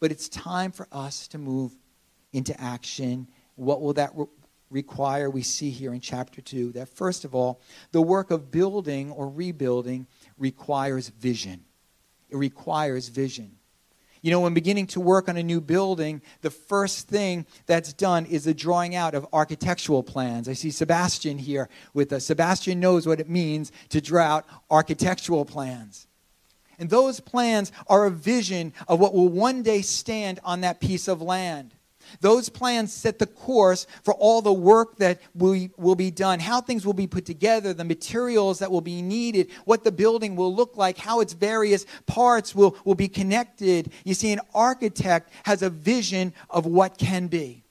but 0.00 0.10
it's 0.10 0.28
time 0.28 0.72
for 0.72 0.88
us 0.90 1.28
to 1.28 1.38
move 1.38 1.76
into 2.32 2.58
action. 2.60 3.28
What 3.56 3.82
will 3.82 3.92
that 3.94 4.14
require? 4.70 5.28
We 5.28 5.42
see 5.42 5.70
here 5.70 5.92
in 5.92 6.00
chapter 6.00 6.40
2 6.40 6.72
that, 6.72 6.88
first 6.88 7.24
of 7.24 7.34
all, 7.34 7.60
the 7.92 8.02
work 8.02 8.30
of 8.30 8.50
building 8.50 9.10
or 9.10 9.28
rebuilding 9.28 10.06
requires 10.38 11.08
vision. 11.08 11.64
It 12.30 12.36
requires 12.36 13.08
vision. 13.08 13.56
You 14.22 14.30
know, 14.30 14.40
when 14.40 14.52
beginning 14.52 14.86
to 14.88 15.00
work 15.00 15.28
on 15.28 15.38
a 15.38 15.42
new 15.42 15.60
building, 15.60 16.20
the 16.42 16.50
first 16.50 17.08
thing 17.08 17.46
that's 17.66 17.92
done 17.94 18.26
is 18.26 18.44
the 18.44 18.52
drawing 18.52 18.94
out 18.94 19.14
of 19.14 19.26
architectural 19.32 20.02
plans. 20.02 20.48
I 20.48 20.52
see 20.52 20.70
Sebastian 20.70 21.38
here 21.38 21.70
with 21.94 22.12
us. 22.12 22.26
Sebastian 22.26 22.80
knows 22.80 23.06
what 23.06 23.20
it 23.20 23.30
means 23.30 23.72
to 23.88 24.00
draw 24.00 24.22
out 24.22 24.46
architectural 24.70 25.46
plans. 25.46 26.06
And 26.78 26.90
those 26.90 27.20
plans 27.20 27.72
are 27.86 28.06
a 28.06 28.10
vision 28.10 28.74
of 28.88 29.00
what 29.00 29.14
will 29.14 29.28
one 29.28 29.62
day 29.62 29.82
stand 29.82 30.38
on 30.44 30.62
that 30.62 30.80
piece 30.80 31.08
of 31.08 31.22
land. 31.22 31.74
Those 32.20 32.48
plans 32.48 32.92
set 32.92 33.18
the 33.18 33.26
course 33.26 33.86
for 34.02 34.14
all 34.14 34.42
the 34.42 34.52
work 34.52 34.96
that 34.98 35.20
will, 35.34 35.68
will 35.76 35.94
be 35.94 36.10
done, 36.10 36.40
how 36.40 36.60
things 36.60 36.84
will 36.84 36.92
be 36.92 37.06
put 37.06 37.24
together, 37.24 37.72
the 37.72 37.84
materials 37.84 38.58
that 38.58 38.70
will 38.70 38.80
be 38.80 39.02
needed, 39.02 39.50
what 39.64 39.84
the 39.84 39.92
building 39.92 40.36
will 40.36 40.54
look 40.54 40.76
like, 40.76 40.98
how 40.98 41.20
its 41.20 41.32
various 41.32 41.86
parts 42.06 42.54
will, 42.54 42.76
will 42.84 42.94
be 42.94 43.08
connected. 43.08 43.92
You 44.04 44.14
see, 44.14 44.32
an 44.32 44.40
architect 44.54 45.30
has 45.44 45.62
a 45.62 45.70
vision 45.70 46.32
of 46.48 46.66
what 46.66 46.98
can 46.98 47.26
be. 47.26 47.64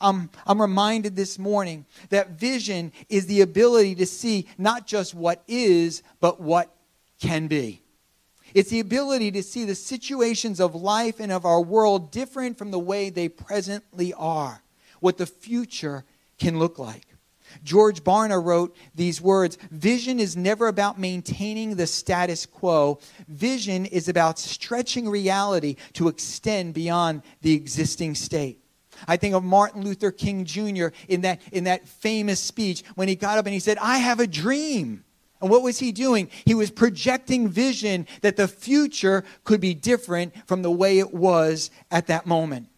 I'm, 0.00 0.30
I'm 0.46 0.60
reminded 0.60 1.14
this 1.14 1.38
morning 1.38 1.86
that 2.08 2.30
vision 2.30 2.92
is 3.08 3.26
the 3.26 3.42
ability 3.42 3.94
to 3.96 4.06
see 4.06 4.48
not 4.58 4.86
just 4.86 5.14
what 5.14 5.42
is, 5.46 6.02
but 6.20 6.40
what 6.40 6.74
can 7.20 7.46
be. 7.46 7.83
It's 8.54 8.70
the 8.70 8.80
ability 8.80 9.32
to 9.32 9.42
see 9.42 9.64
the 9.64 9.74
situations 9.74 10.60
of 10.60 10.76
life 10.76 11.18
and 11.18 11.32
of 11.32 11.44
our 11.44 11.60
world 11.60 12.12
different 12.12 12.56
from 12.56 12.70
the 12.70 12.78
way 12.78 13.10
they 13.10 13.28
presently 13.28 14.14
are, 14.14 14.62
what 15.00 15.18
the 15.18 15.26
future 15.26 16.04
can 16.38 16.58
look 16.60 16.78
like. 16.78 17.06
George 17.62 18.02
Barna 18.02 18.42
wrote 18.42 18.76
these 18.94 19.20
words 19.20 19.58
Vision 19.70 20.18
is 20.18 20.36
never 20.36 20.68
about 20.68 20.98
maintaining 20.98 21.76
the 21.76 21.86
status 21.86 22.46
quo. 22.46 22.98
Vision 23.28 23.86
is 23.86 24.08
about 24.08 24.38
stretching 24.38 25.08
reality 25.08 25.76
to 25.94 26.08
extend 26.08 26.74
beyond 26.74 27.22
the 27.42 27.54
existing 27.54 28.14
state. 28.14 28.60
I 29.06 29.16
think 29.16 29.34
of 29.34 29.44
Martin 29.44 29.82
Luther 29.82 30.12
King 30.12 30.44
Jr. 30.44 30.88
in 31.08 31.22
that, 31.22 31.40
in 31.52 31.64
that 31.64 31.88
famous 31.88 32.40
speech 32.40 32.84
when 32.94 33.08
he 33.08 33.16
got 33.16 33.38
up 33.38 33.46
and 33.46 33.52
he 33.52 33.60
said, 33.60 33.78
I 33.78 33.98
have 33.98 34.20
a 34.20 34.26
dream. 34.26 35.04
And 35.44 35.50
what 35.50 35.62
was 35.62 35.78
he 35.78 35.92
doing? 35.92 36.30
He 36.46 36.54
was 36.54 36.70
projecting 36.70 37.48
vision 37.48 38.06
that 38.22 38.36
the 38.36 38.48
future 38.48 39.24
could 39.44 39.60
be 39.60 39.74
different 39.74 40.32
from 40.48 40.62
the 40.62 40.70
way 40.70 40.98
it 40.98 41.12
was 41.12 41.70
at 41.90 42.06
that 42.06 42.24
moment. 42.24 42.68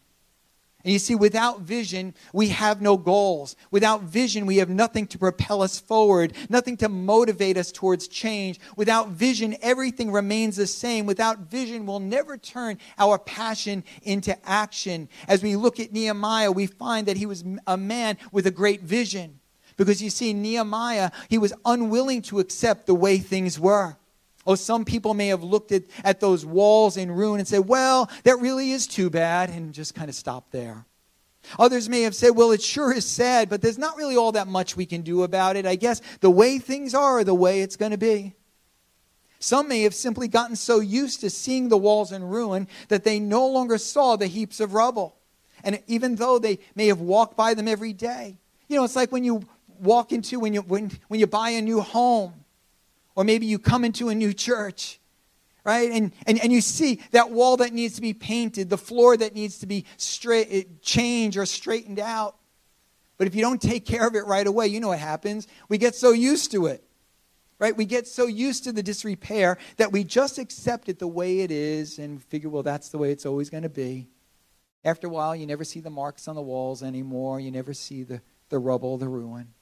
And 0.83 0.91
you 0.91 0.99
see, 0.99 1.15
without 1.15 1.61
vision, 1.61 2.13
we 2.33 2.49
have 2.49 2.81
no 2.81 2.97
goals. 2.97 3.55
Without 3.71 4.01
vision, 4.01 4.45
we 4.45 4.57
have 4.57 4.67
nothing 4.67 5.07
to 5.07 5.17
propel 5.17 5.61
us 5.61 5.79
forward, 5.79 6.33
nothing 6.49 6.75
to 6.77 6.89
motivate 6.89 7.55
us 7.55 7.71
towards 7.71 8.09
change. 8.09 8.59
Without 8.75 9.11
vision, 9.11 9.55
everything 9.61 10.11
remains 10.11 10.57
the 10.57 10.67
same. 10.67 11.05
Without 11.05 11.39
vision, 11.49 11.85
we'll 11.85 12.01
never 12.01 12.37
turn 12.37 12.79
our 12.99 13.17
passion 13.17 13.85
into 14.01 14.37
action. 14.45 15.07
As 15.29 15.41
we 15.41 15.55
look 15.55 15.79
at 15.79 15.93
Nehemiah, 15.93 16.51
we 16.51 16.67
find 16.67 17.07
that 17.07 17.15
he 17.15 17.27
was 17.27 17.45
a 17.65 17.77
man 17.77 18.17
with 18.33 18.45
a 18.45 18.51
great 18.51 18.81
vision. 18.81 19.39
Because 19.77 20.01
you 20.01 20.09
see, 20.09 20.33
Nehemiah, 20.33 21.11
he 21.29 21.37
was 21.37 21.53
unwilling 21.63 22.23
to 22.23 22.39
accept 22.39 22.87
the 22.87 22.95
way 22.95 23.19
things 23.19 23.59
were. 23.59 23.95
Oh, 24.45 24.55
some 24.55 24.85
people 24.85 25.13
may 25.13 25.27
have 25.27 25.43
looked 25.43 25.71
at, 25.71 25.83
at 26.03 26.19
those 26.19 26.45
walls 26.45 26.97
in 26.97 27.11
ruin 27.11 27.39
and 27.39 27.47
said, 27.47 27.67
well, 27.67 28.09
that 28.23 28.39
really 28.39 28.71
is 28.71 28.87
too 28.87 29.09
bad, 29.09 29.49
and 29.49 29.73
just 29.73 29.93
kind 29.93 30.09
of 30.09 30.15
stopped 30.15 30.51
there. 30.51 30.85
Others 31.59 31.89
may 31.89 32.01
have 32.01 32.15
said, 32.15 32.31
well, 32.31 32.51
it 32.51 32.61
sure 32.61 32.91
is 32.93 33.05
sad, 33.05 33.49
but 33.49 33.61
there's 33.61 33.77
not 33.77 33.97
really 33.97 34.17
all 34.17 34.31
that 34.33 34.47
much 34.47 34.75
we 34.75 34.85
can 34.85 35.01
do 35.01 35.23
about 35.23 35.55
it. 35.55 35.65
I 35.65 35.75
guess 35.75 36.01
the 36.19 36.29
way 36.29 36.59
things 36.59 36.93
are, 36.93 37.23
the 37.23 37.33
way 37.33 37.61
it's 37.61 37.75
going 37.75 37.91
to 37.91 37.97
be. 37.97 38.33
Some 39.39 39.67
may 39.67 39.83
have 39.83 39.93
simply 39.93 40.27
gotten 40.27 40.55
so 40.55 40.79
used 40.79 41.21
to 41.21 41.29
seeing 41.29 41.69
the 41.69 41.77
walls 41.77 42.11
in 42.11 42.23
ruin 42.23 42.67
that 42.87 43.03
they 43.03 43.19
no 43.19 43.47
longer 43.47 43.77
saw 43.77 44.15
the 44.15 44.27
heaps 44.27 44.59
of 44.59 44.73
rubble. 44.73 45.15
And 45.63 45.81
even 45.87 46.15
though 46.15 46.39
they 46.39 46.59
may 46.75 46.87
have 46.87 46.99
walked 46.99 47.37
by 47.37 47.53
them 47.53 47.67
every 47.67 47.93
day, 47.93 48.39
you 48.67 48.75
know, 48.75 48.83
it's 48.83 48.95
like 48.95 49.11
when 49.11 49.23
you 49.23 49.43
walk 49.79 50.11
into 50.11 50.39
when 50.39 50.53
you, 50.53 50.61
when, 50.61 50.91
when 51.07 51.19
you 51.19 51.27
buy 51.27 51.51
a 51.51 51.61
new 51.61 51.81
home, 51.81 52.33
or 53.15 53.23
maybe 53.23 53.45
you 53.45 53.57
come 53.59 53.83
into 53.83 54.09
a 54.09 54.15
new 54.15 54.33
church, 54.33 54.99
right? 55.63 55.91
And, 55.91 56.13
and, 56.25 56.39
and 56.39 56.53
you 56.53 56.61
see 56.61 57.01
that 57.11 57.31
wall 57.31 57.57
that 57.57 57.73
needs 57.73 57.95
to 57.95 58.01
be 58.01 58.13
painted, 58.13 58.69
the 58.69 58.77
floor 58.77 59.17
that 59.17 59.35
needs 59.35 59.59
to 59.59 59.65
be 59.65 59.85
straight, 59.97 60.47
eh, 60.49 60.63
changed 60.81 61.35
or 61.35 61.45
straightened 61.45 61.99
out. 61.99 62.37
But 63.17 63.27
if 63.27 63.35
you 63.35 63.41
don't 63.41 63.61
take 63.61 63.85
care 63.85 64.07
of 64.07 64.15
it 64.15 64.25
right 64.25 64.45
away, 64.45 64.67
you 64.67 64.79
know 64.79 64.89
what 64.89 64.99
happens. 64.99 65.47
We 65.67 65.77
get 65.77 65.95
so 65.95 66.11
used 66.11 66.51
to 66.51 66.67
it, 66.67 66.83
right? 67.59 67.75
We 67.75 67.85
get 67.85 68.07
so 68.07 68.27
used 68.27 68.63
to 68.65 68.71
the 68.71 68.83
disrepair 68.83 69.57
that 69.77 69.91
we 69.91 70.03
just 70.03 70.37
accept 70.37 70.87
it 70.87 70.99
the 70.99 71.07
way 71.07 71.39
it 71.39 71.51
is 71.51 71.99
and 71.99 72.23
figure, 72.23 72.49
well, 72.49 72.63
that's 72.63 72.89
the 72.89 72.97
way 72.97 73.11
it's 73.11 73.25
always 73.25 73.49
going 73.49 73.63
to 73.63 73.69
be. 73.69 74.07
After 74.85 75.07
a 75.07 75.09
while, 75.09 75.35
you 75.35 75.47
never 75.47 75.63
see 75.63 75.79
the 75.79 75.89
marks 75.89 76.27
on 76.27 76.35
the 76.35 76.41
walls 76.41 76.83
anymore. 76.83 77.39
You 77.39 77.51
never 77.51 77.73
see 77.73 78.03
the, 78.03 78.21
the 78.49 78.59
rubble, 78.59 78.97
the 78.97 79.09
ruin. 79.09 79.53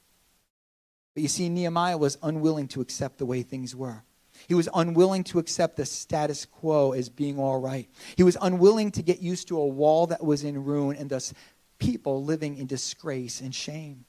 But 1.15 1.24
you 1.24 1.29
see, 1.29 1.50
Nehemiah 1.50 1.98
was 1.98 2.17
unwilling 2.22 2.67
to 2.69 2.81
accept 2.81 3.17
the 3.17 3.25
way 3.25 3.41
things 3.41 3.75
were. 3.75 4.03
He 4.48 4.53
was 4.53 4.69
unwilling 4.74 5.24
to 5.25 5.39
accept 5.39 5.77
the 5.77 5.86
status 5.86 6.45
quo 6.45 6.91
as 6.91 7.10
being 7.10 7.39
all 7.39 7.60
right. 7.60 7.89
He 8.17 8.24
was 8.24 8.38
unwilling 8.41 8.91
to 8.91 9.01
get 9.01 9.22
used 9.22 9.48
to 9.48 9.57
a 9.57 9.65
wall 9.65 10.07
that 10.07 10.24
was 10.24 10.43
in 10.43 10.63
ruin 10.63 10.98
and 10.98 11.10
thus 11.10 11.34
people 11.79 12.24
living 12.24 12.57
in 12.57 12.67
disgrace 12.67 13.41
and 13.41 13.55
shame. 13.55 14.05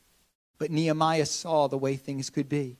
But 0.58 0.70
Nehemiah 0.70 1.26
saw 1.26 1.68
the 1.68 1.78
way 1.78 1.96
things 1.96 2.28
could 2.28 2.48
be. 2.48 2.76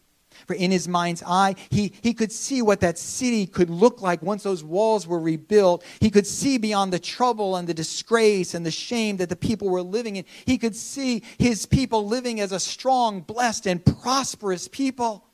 For 0.47 0.55
in 0.55 0.71
his 0.71 0.89
mind's 0.89 1.23
eye, 1.27 1.55
he, 1.71 1.93
he 2.01 2.15
could 2.15 2.33
see 2.33 2.63
what 2.63 2.81
that 2.81 2.99
city 2.99 3.47
could 3.47 3.71
look 3.71 4.03
like 4.03 4.23
once 4.23 4.43
those 4.43 4.65
walls 4.65 5.07
were 5.07 5.21
rebuilt. 5.21 5.85
He 6.01 6.11
could 6.11 6.27
see 6.27 6.59
beyond 6.59 6.93
the 6.93 6.99
trouble 6.99 7.57
and 7.57 7.69
the 7.69 7.75
disgrace 7.75 8.55
and 8.55 8.65
the 8.65 8.71
shame 8.71 9.17
that 9.19 9.29
the 9.29 9.37
people 9.37 9.69
were 9.69 9.83
living 9.83 10.17
in. 10.17 10.25
He 10.45 10.59
could 10.59 10.77
see 10.77 11.23
his 11.39 11.67
people 11.67 12.07
living 12.07 12.41
as 12.41 12.53
a 12.53 12.61
strong, 12.61 13.21
blessed, 13.21 13.67
and 13.67 13.85
prosperous 13.85 14.69
people. 14.69 15.25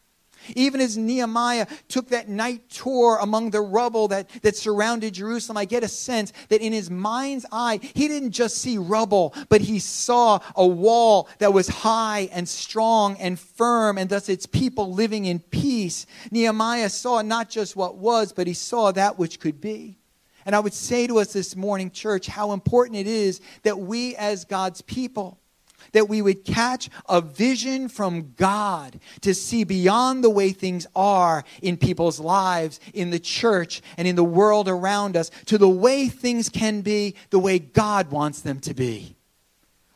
Even 0.54 0.80
as 0.80 0.96
Nehemiah 0.96 1.66
took 1.88 2.08
that 2.08 2.28
night 2.28 2.68
tour 2.68 3.18
among 3.20 3.50
the 3.50 3.60
rubble 3.60 4.08
that, 4.08 4.28
that 4.42 4.56
surrounded 4.56 5.14
Jerusalem, 5.14 5.56
I 5.56 5.64
get 5.64 5.84
a 5.84 5.88
sense 5.88 6.32
that 6.48 6.60
in 6.60 6.72
his 6.72 6.90
mind's 6.90 7.46
eye, 7.52 7.80
he 7.94 8.08
didn't 8.08 8.32
just 8.32 8.58
see 8.58 8.78
rubble, 8.78 9.34
but 9.48 9.60
he 9.60 9.78
saw 9.78 10.40
a 10.56 10.66
wall 10.66 11.28
that 11.38 11.52
was 11.52 11.68
high 11.68 12.28
and 12.32 12.48
strong 12.48 13.16
and 13.18 13.38
firm, 13.38 13.98
and 13.98 14.10
thus 14.10 14.28
its 14.28 14.46
people 14.46 14.92
living 14.92 15.24
in 15.24 15.40
peace. 15.40 16.06
Nehemiah 16.30 16.88
saw 16.88 17.22
not 17.22 17.50
just 17.50 17.76
what 17.76 17.96
was, 17.96 18.32
but 18.32 18.46
he 18.46 18.54
saw 18.54 18.92
that 18.92 19.18
which 19.18 19.40
could 19.40 19.60
be. 19.60 19.98
And 20.44 20.56
I 20.56 20.60
would 20.60 20.74
say 20.74 21.06
to 21.06 21.18
us 21.18 21.32
this 21.32 21.54
morning, 21.54 21.90
church, 21.90 22.26
how 22.26 22.52
important 22.52 22.98
it 22.98 23.06
is 23.06 23.40
that 23.62 23.78
we 23.78 24.16
as 24.16 24.44
God's 24.44 24.82
people, 24.82 25.38
that 25.92 26.08
we 26.08 26.22
would 26.22 26.44
catch 26.44 26.88
a 27.08 27.20
vision 27.20 27.88
from 27.88 28.32
God 28.36 29.00
to 29.22 29.34
see 29.34 29.64
beyond 29.64 30.22
the 30.22 30.30
way 30.30 30.52
things 30.52 30.86
are 30.94 31.44
in 31.60 31.76
people's 31.76 32.20
lives, 32.20 32.80
in 32.94 33.10
the 33.10 33.18
church, 33.18 33.82
and 33.96 34.06
in 34.06 34.16
the 34.16 34.24
world 34.24 34.68
around 34.68 35.16
us, 35.16 35.30
to 35.46 35.58
the 35.58 35.68
way 35.68 36.08
things 36.08 36.48
can 36.48 36.80
be 36.80 37.14
the 37.30 37.38
way 37.38 37.58
God 37.58 38.10
wants 38.10 38.40
them 38.40 38.60
to 38.60 38.74
be. 38.74 39.16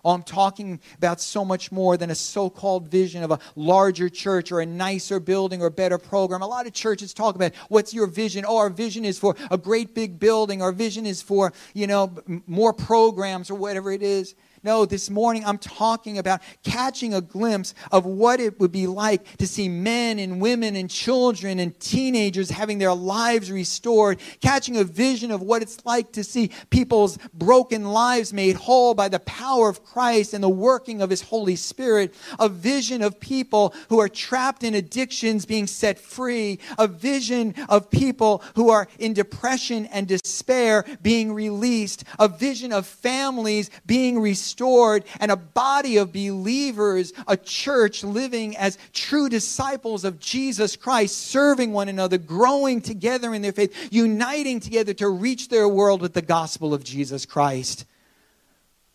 Oh, 0.06 0.10
I'm 0.10 0.22
talking 0.22 0.78
about 0.98 1.20
so 1.20 1.44
much 1.44 1.72
more 1.72 1.96
than 1.96 2.12
a 2.12 2.14
so 2.14 2.48
called 2.48 2.86
vision 2.86 3.24
of 3.24 3.32
a 3.32 3.40
larger 3.56 4.08
church 4.08 4.52
or 4.52 4.60
a 4.60 4.66
nicer 4.66 5.18
building 5.18 5.60
or 5.60 5.68
better 5.68 5.98
program. 5.98 6.42
A 6.42 6.46
lot 6.46 6.64
of 6.64 6.72
churches 6.72 7.12
talk 7.12 7.34
about 7.34 7.52
what's 7.70 7.92
your 7.92 8.06
vision? 8.06 8.44
Oh, 8.46 8.58
our 8.58 8.70
vision 8.70 9.04
is 9.04 9.18
for 9.18 9.34
a 9.50 9.58
great 9.58 9.96
big 9.96 10.20
building. 10.20 10.62
Our 10.62 10.70
vision 10.70 11.06
is 11.06 11.22
for, 11.22 11.52
you 11.74 11.88
know, 11.88 12.12
more 12.46 12.72
programs 12.72 13.50
or 13.50 13.56
whatever 13.56 13.90
it 13.90 14.00
is. 14.00 14.36
No, 14.66 14.84
this 14.84 15.08
morning 15.10 15.44
I'm 15.44 15.58
talking 15.58 16.18
about 16.18 16.42
catching 16.64 17.14
a 17.14 17.20
glimpse 17.20 17.72
of 17.92 18.04
what 18.04 18.40
it 18.40 18.58
would 18.58 18.72
be 18.72 18.88
like 18.88 19.36
to 19.36 19.46
see 19.46 19.68
men 19.68 20.18
and 20.18 20.40
women 20.40 20.74
and 20.74 20.90
children 20.90 21.60
and 21.60 21.78
teenagers 21.78 22.50
having 22.50 22.78
their 22.78 22.92
lives 22.92 23.52
restored, 23.52 24.18
catching 24.40 24.76
a 24.76 24.82
vision 24.82 25.30
of 25.30 25.40
what 25.40 25.62
it's 25.62 25.86
like 25.86 26.10
to 26.14 26.24
see 26.24 26.50
people's 26.68 27.16
broken 27.32 27.84
lives 27.92 28.32
made 28.32 28.56
whole 28.56 28.92
by 28.92 29.08
the 29.08 29.20
power 29.20 29.68
of 29.68 29.84
Christ 29.84 30.34
and 30.34 30.42
the 30.42 30.48
working 30.48 31.00
of 31.00 31.10
His 31.10 31.22
Holy 31.22 31.54
Spirit, 31.54 32.12
a 32.40 32.48
vision 32.48 33.02
of 33.02 33.20
people 33.20 33.72
who 33.88 34.00
are 34.00 34.08
trapped 34.08 34.64
in 34.64 34.74
addictions 34.74 35.46
being 35.46 35.68
set 35.68 35.96
free, 35.96 36.58
a 36.76 36.88
vision 36.88 37.54
of 37.68 37.88
people 37.88 38.42
who 38.56 38.70
are 38.70 38.88
in 38.98 39.12
depression 39.12 39.86
and 39.92 40.08
despair 40.08 40.84
being 41.02 41.32
released, 41.32 42.02
a 42.18 42.26
vision 42.26 42.72
of 42.72 42.84
families 42.84 43.70
being 43.86 44.18
restored 44.18 44.55
restored 44.56 45.04
and 45.20 45.30
a 45.30 45.36
body 45.36 45.98
of 45.98 46.12
believers, 46.12 47.12
a 47.28 47.36
church 47.36 48.02
living 48.02 48.56
as 48.56 48.78
true 48.94 49.28
disciples 49.28 50.02
of 50.02 50.18
Jesus 50.18 50.76
Christ, 50.76 51.14
serving 51.26 51.72
one 51.72 51.90
another, 51.90 52.16
growing 52.16 52.80
together 52.80 53.34
in 53.34 53.42
their 53.42 53.52
faith, 53.52 53.88
uniting 53.92 54.60
together 54.60 54.94
to 54.94 55.08
reach 55.10 55.48
their 55.48 55.68
world 55.68 56.00
with 56.00 56.14
the 56.14 56.22
gospel 56.22 56.72
of 56.72 56.82
Jesus 56.82 57.26
Christ. 57.26 57.84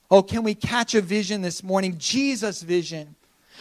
Oh, 0.09 0.23
can 0.23 0.41
we 0.43 0.55
catch 0.55 0.95
a 0.95 1.01
vision 1.01 1.43
this 1.43 1.63
morning? 1.63 1.95
Jesus' 1.99 2.63
vision 2.63 3.15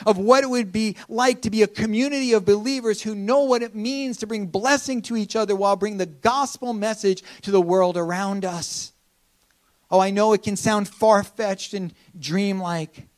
of 0.07 0.17
what 0.17 0.43
it 0.43 0.49
would 0.49 0.73
be 0.73 0.97
like 1.11 1.43
to 1.43 1.51
be 1.51 1.63
a 1.63 1.69
community 1.69 2.33
of 2.33 2.47
believers 2.47 3.03
who 3.03 3.15
know 3.15 3.45
what 3.45 3.63
it 3.63 3.75
means 3.75 4.17
to 4.17 4.27
bring 4.27 4.47
blessing 4.47 5.03
to 5.03 5.17
each 5.17 5.37
other 5.37 5.55
while 5.55 5.77
bringing 5.77 5.99
the 5.99 6.07
gospel 6.07 6.73
message 6.73 7.23
to 7.43 7.51
the 7.51 7.61
world 7.61 7.99
around 7.99 8.47
us. 8.47 8.95
Oh, 9.91 10.01
I 10.01 10.11
know 10.11 10.33
it 10.33 10.43
can 10.43 10.57
sound 10.57 10.89
far 10.89 11.23
fetched 11.25 11.75
and 11.75 11.93
dreamlike, 12.19 13.09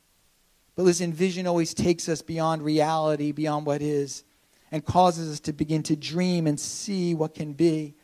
but 0.75 0.85
listen, 0.85 1.13
vision 1.13 1.47
always 1.47 1.75
takes 1.75 2.09
us 2.09 2.23
beyond 2.23 2.63
reality, 2.63 3.33
beyond 3.33 3.67
what 3.67 3.83
is, 3.83 4.25
and 4.71 4.85
causes 4.85 5.31
us 5.31 5.41
to 5.41 5.53
begin 5.53 5.83
to 5.85 5.97
dream 5.97 6.47
and 6.47 6.59
see 6.59 7.15
what 7.15 7.35
can 7.35 7.53
be. 7.53 7.95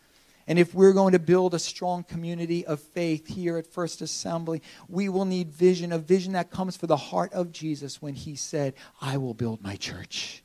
And 0.46 0.58
if 0.58 0.74
we're 0.74 0.92
going 0.92 1.12
to 1.12 1.18
build 1.18 1.54
a 1.54 1.58
strong 1.58 2.04
community 2.04 2.64
of 2.66 2.80
faith 2.80 3.26
here 3.26 3.58
at 3.58 3.66
First 3.66 4.00
Assembly, 4.00 4.62
we 4.88 5.08
will 5.08 5.26
need 5.26 5.50
vision, 5.50 5.92
a 5.92 5.98
vision 5.98 6.32
that 6.32 6.50
comes 6.50 6.76
for 6.76 6.86
the 6.86 6.96
heart 6.96 7.32
of 7.34 7.52
Jesus 7.52 8.00
when 8.00 8.14
he 8.14 8.34
said, 8.34 8.74
I 9.00 9.18
will 9.18 9.34
build 9.34 9.62
my 9.62 9.76
church. 9.76 10.42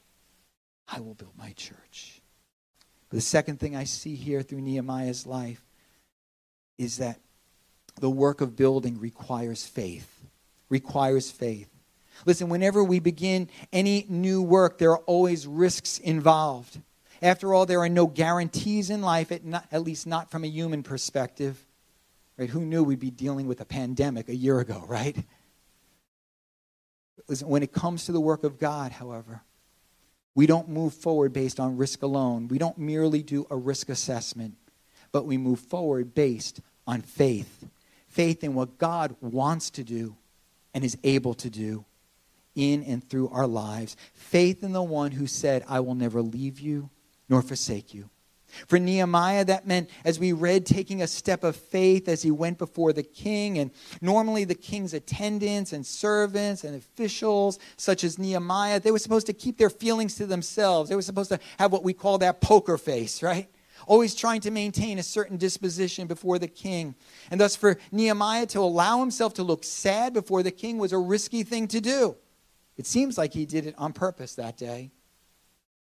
I 0.90 1.00
will 1.00 1.14
build 1.14 1.38
my 1.38 1.54
church. 1.54 2.22
The 3.12 3.22
second 3.22 3.60
thing 3.60 3.76
I 3.76 3.86
see 3.86 4.16
here 4.16 4.42
through 4.42 4.62
Nehemiah's 4.62 5.26
life 5.26 5.64
is 6.78 6.98
that 6.98 7.20
the 8.00 8.10
work 8.10 8.42
of 8.42 8.56
building 8.56 9.00
requires 9.00 9.66
faith. 9.66 10.10
Requires 10.70 11.32
faith. 11.32 11.70
Listen, 12.26 12.50
whenever 12.50 12.84
we 12.84 13.00
begin 13.00 13.50
any 13.72 14.06
new 14.10 14.42
work, 14.42 14.78
there 14.78 14.92
are 14.92 15.00
always 15.00 15.46
risks 15.46 16.00
involved. 16.00 16.80
After 17.22 17.54
all, 17.54 17.66
there 17.66 17.80
are 17.80 17.90
no 17.90 18.08
guarantees 18.08 18.90
in 18.90 19.02
life, 19.02 19.32
at, 19.32 19.46
not, 19.46 19.66
at 19.72 19.84
least 19.84 20.08
not 20.08 20.30
from 20.30 20.44
a 20.44 20.48
human 20.48 20.84
perspective. 20.84 21.58
Right? 22.38 22.50
Who 22.50 22.66
knew 22.66 22.84
we'd 22.84 23.00
be 23.00 23.12
dealing 23.12 23.48
with 23.48 23.62
a 23.62 23.66
pandemic 23.66 24.30
a 24.30 24.36
year 24.36 24.60
ago, 24.60 24.84
right? 24.88 25.16
Listen, 27.28 27.48
when 27.48 27.64
it 27.64 27.72
comes 27.72 28.06
to 28.06 28.12
the 28.12 28.20
work 28.20 28.44
of 28.44 28.60
God, 28.60 28.92
however, 28.92 29.42
we 30.36 30.48
don't 30.48 30.68
move 30.68 30.94
forward 30.94 31.32
based 31.32 31.60
on 31.60 31.78
risk 31.78 32.02
alone. 32.02 32.48
We 32.48 32.58
don't 32.58 32.78
merely 32.78 33.22
do 33.22 33.46
a 33.50 33.56
risk 33.56 33.90
assessment, 33.90 34.56
but 35.12 35.26
we 35.26 35.38
move 35.38 35.60
forward 35.60 36.16
based 36.16 36.60
on 36.88 37.02
faith. 37.02 37.66
Faith 38.14 38.44
in 38.44 38.54
what 38.54 38.78
God 38.78 39.16
wants 39.22 39.72
to 39.72 39.84
do 39.84 40.16
and 40.74 40.84
is 40.84 40.98
able 41.04 41.34
to 41.36 41.50
do 41.50 41.84
in 42.56 42.84
and 42.84 43.04
through 43.08 43.30
our 43.30 43.48
lives. 43.48 43.98
Faith 44.14 44.64
in 44.64 44.72
the 44.72 44.84
one 44.84 45.12
who 45.12 45.26
said, 45.26 45.64
I 45.68 45.80
will 45.80 45.96
never 45.96 46.22
leave 46.22 46.60
you 46.60 46.92
nor 47.28 47.42
forsake 47.42 47.92
you. 47.92 48.10
For 48.68 48.78
Nehemiah, 48.78 49.46
that 49.46 49.66
meant, 49.66 49.90
as 50.06 50.20
we 50.20 50.32
read, 50.32 50.68
taking 50.68 51.02
a 51.02 51.08
step 51.08 51.44
of 51.44 51.56
faith 51.56 52.08
as 52.08 52.22
he 52.22 52.30
went 52.30 52.60
before 52.60 52.94
the 52.94 53.02
king. 53.02 53.58
And 53.58 53.72
normally, 54.00 54.44
the 54.44 54.54
king's 54.54 54.94
attendants 54.94 55.74
and 55.74 55.84
servants 55.84 56.64
and 56.64 56.76
officials, 56.76 57.58
such 57.78 58.04
as 58.04 58.20
Nehemiah, 58.20 58.80
they 58.80 58.92
were 58.92 59.00
supposed 59.00 59.26
to 59.26 59.34
keep 59.34 59.58
their 59.58 59.72
feelings 59.72 60.14
to 60.18 60.28
themselves. 60.28 60.90
They 60.90 60.96
were 60.96 61.02
supposed 61.02 61.32
to 61.32 61.40
have 61.58 61.72
what 61.72 61.84
we 61.84 61.94
call 61.94 62.20
that 62.20 62.42
poker 62.42 62.78
face, 62.78 63.24
right? 63.24 63.50
Always 63.88 64.16
trying 64.16 64.42
to 64.42 64.52
maintain 64.52 65.00
a 65.00 65.04
certain 65.04 65.38
disposition 65.38 66.08
before 66.08 66.40
the 66.40 66.48
king. 66.48 66.96
And 67.32 67.40
thus, 67.40 67.56
for 67.56 67.78
Nehemiah 67.92 68.46
to 68.48 68.60
allow 68.60 69.00
himself 69.00 69.34
to 69.36 69.44
look 69.44 69.64
sad 69.64 70.14
before 70.14 70.44
the 70.44 70.52
king 70.52 70.78
was 70.78 70.94
a 70.94 70.98
risky 70.98 71.44
thing 71.44 71.68
to 71.70 71.82
do. 71.82 72.16
It 72.78 72.88
seems 72.88 73.18
like 73.18 73.34
he 73.34 73.46
did 73.46 73.66
it 73.66 73.76
on 73.78 73.94
purpose 73.94 74.36
that 74.36 74.58
day. 74.58 74.92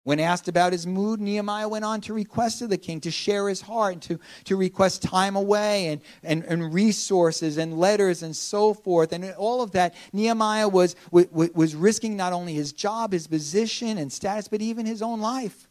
When 0.04 0.20
asked 0.20 0.48
about 0.48 0.72
his 0.72 0.88
mood, 0.88 1.20
Nehemiah 1.20 1.70
went 1.70 1.86
on 1.86 2.02
to 2.02 2.14
request 2.14 2.64
of 2.64 2.70
the 2.70 2.78
king 2.78 3.00
to 3.02 3.12
share 3.12 3.48
his 3.48 3.62
heart, 3.62 3.94
and 3.94 4.02
to, 4.04 4.20
to 4.46 4.56
request 4.56 5.04
time 5.04 5.36
away 5.36 5.88
and, 5.88 6.02
and, 6.24 6.44
and 6.46 6.74
resources 6.74 7.58
and 7.58 7.78
letters 7.78 8.24
and 8.24 8.36
so 8.36 8.74
forth. 8.74 9.12
And 9.12 9.26
all 9.34 9.62
of 9.62 9.72
that, 9.74 9.94
Nehemiah 10.12 10.68
was, 10.68 10.96
was, 11.12 11.28
was 11.32 11.76
risking 11.76 12.18
not 12.18 12.34
only 12.34 12.54
his 12.54 12.74
job, 12.74 13.12
his 13.12 13.28
position 13.28 14.00
and 14.00 14.12
status, 14.12 14.48
but 14.48 14.62
even 14.62 14.86
his 14.86 15.04
own 15.04 15.20
life. 15.20 15.69